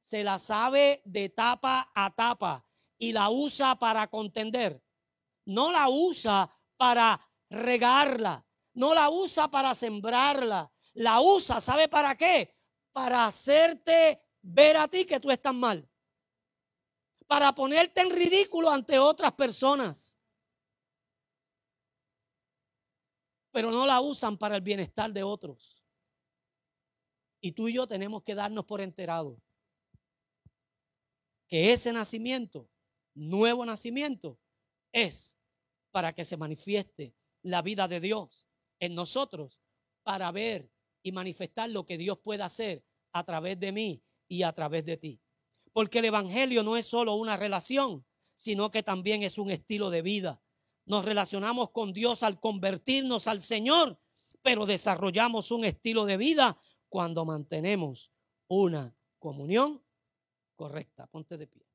[0.00, 2.64] Se la sabe de tapa a tapa
[2.98, 4.82] y la usa para contender.
[5.44, 7.20] No la usa para
[7.52, 8.44] regarla.
[8.74, 10.70] No la usa para sembrarla.
[10.94, 12.54] La usa, ¿sabe para qué?
[12.92, 15.88] para hacerte ver a ti que tú estás mal.
[17.26, 20.18] Para ponerte en ridículo ante otras personas.
[23.50, 25.82] Pero no la usan para el bienestar de otros.
[27.40, 29.40] Y tú y yo tenemos que darnos por enterado
[31.48, 32.70] que ese nacimiento,
[33.14, 34.38] nuevo nacimiento,
[34.92, 35.36] es
[35.90, 38.46] para que se manifieste la vida de Dios
[38.80, 39.60] en nosotros,
[40.02, 40.70] para ver
[41.02, 44.96] y manifestar lo que Dios puede hacer a través de mí y a través de
[44.96, 45.20] ti.
[45.72, 50.02] Porque el Evangelio no es solo una relación, sino que también es un estilo de
[50.02, 50.42] vida.
[50.84, 53.98] Nos relacionamos con Dios al convertirnos al Señor,
[54.42, 58.10] pero desarrollamos un estilo de vida cuando mantenemos
[58.48, 59.82] una comunión
[60.56, 61.06] correcta.
[61.06, 61.71] Ponte de pie.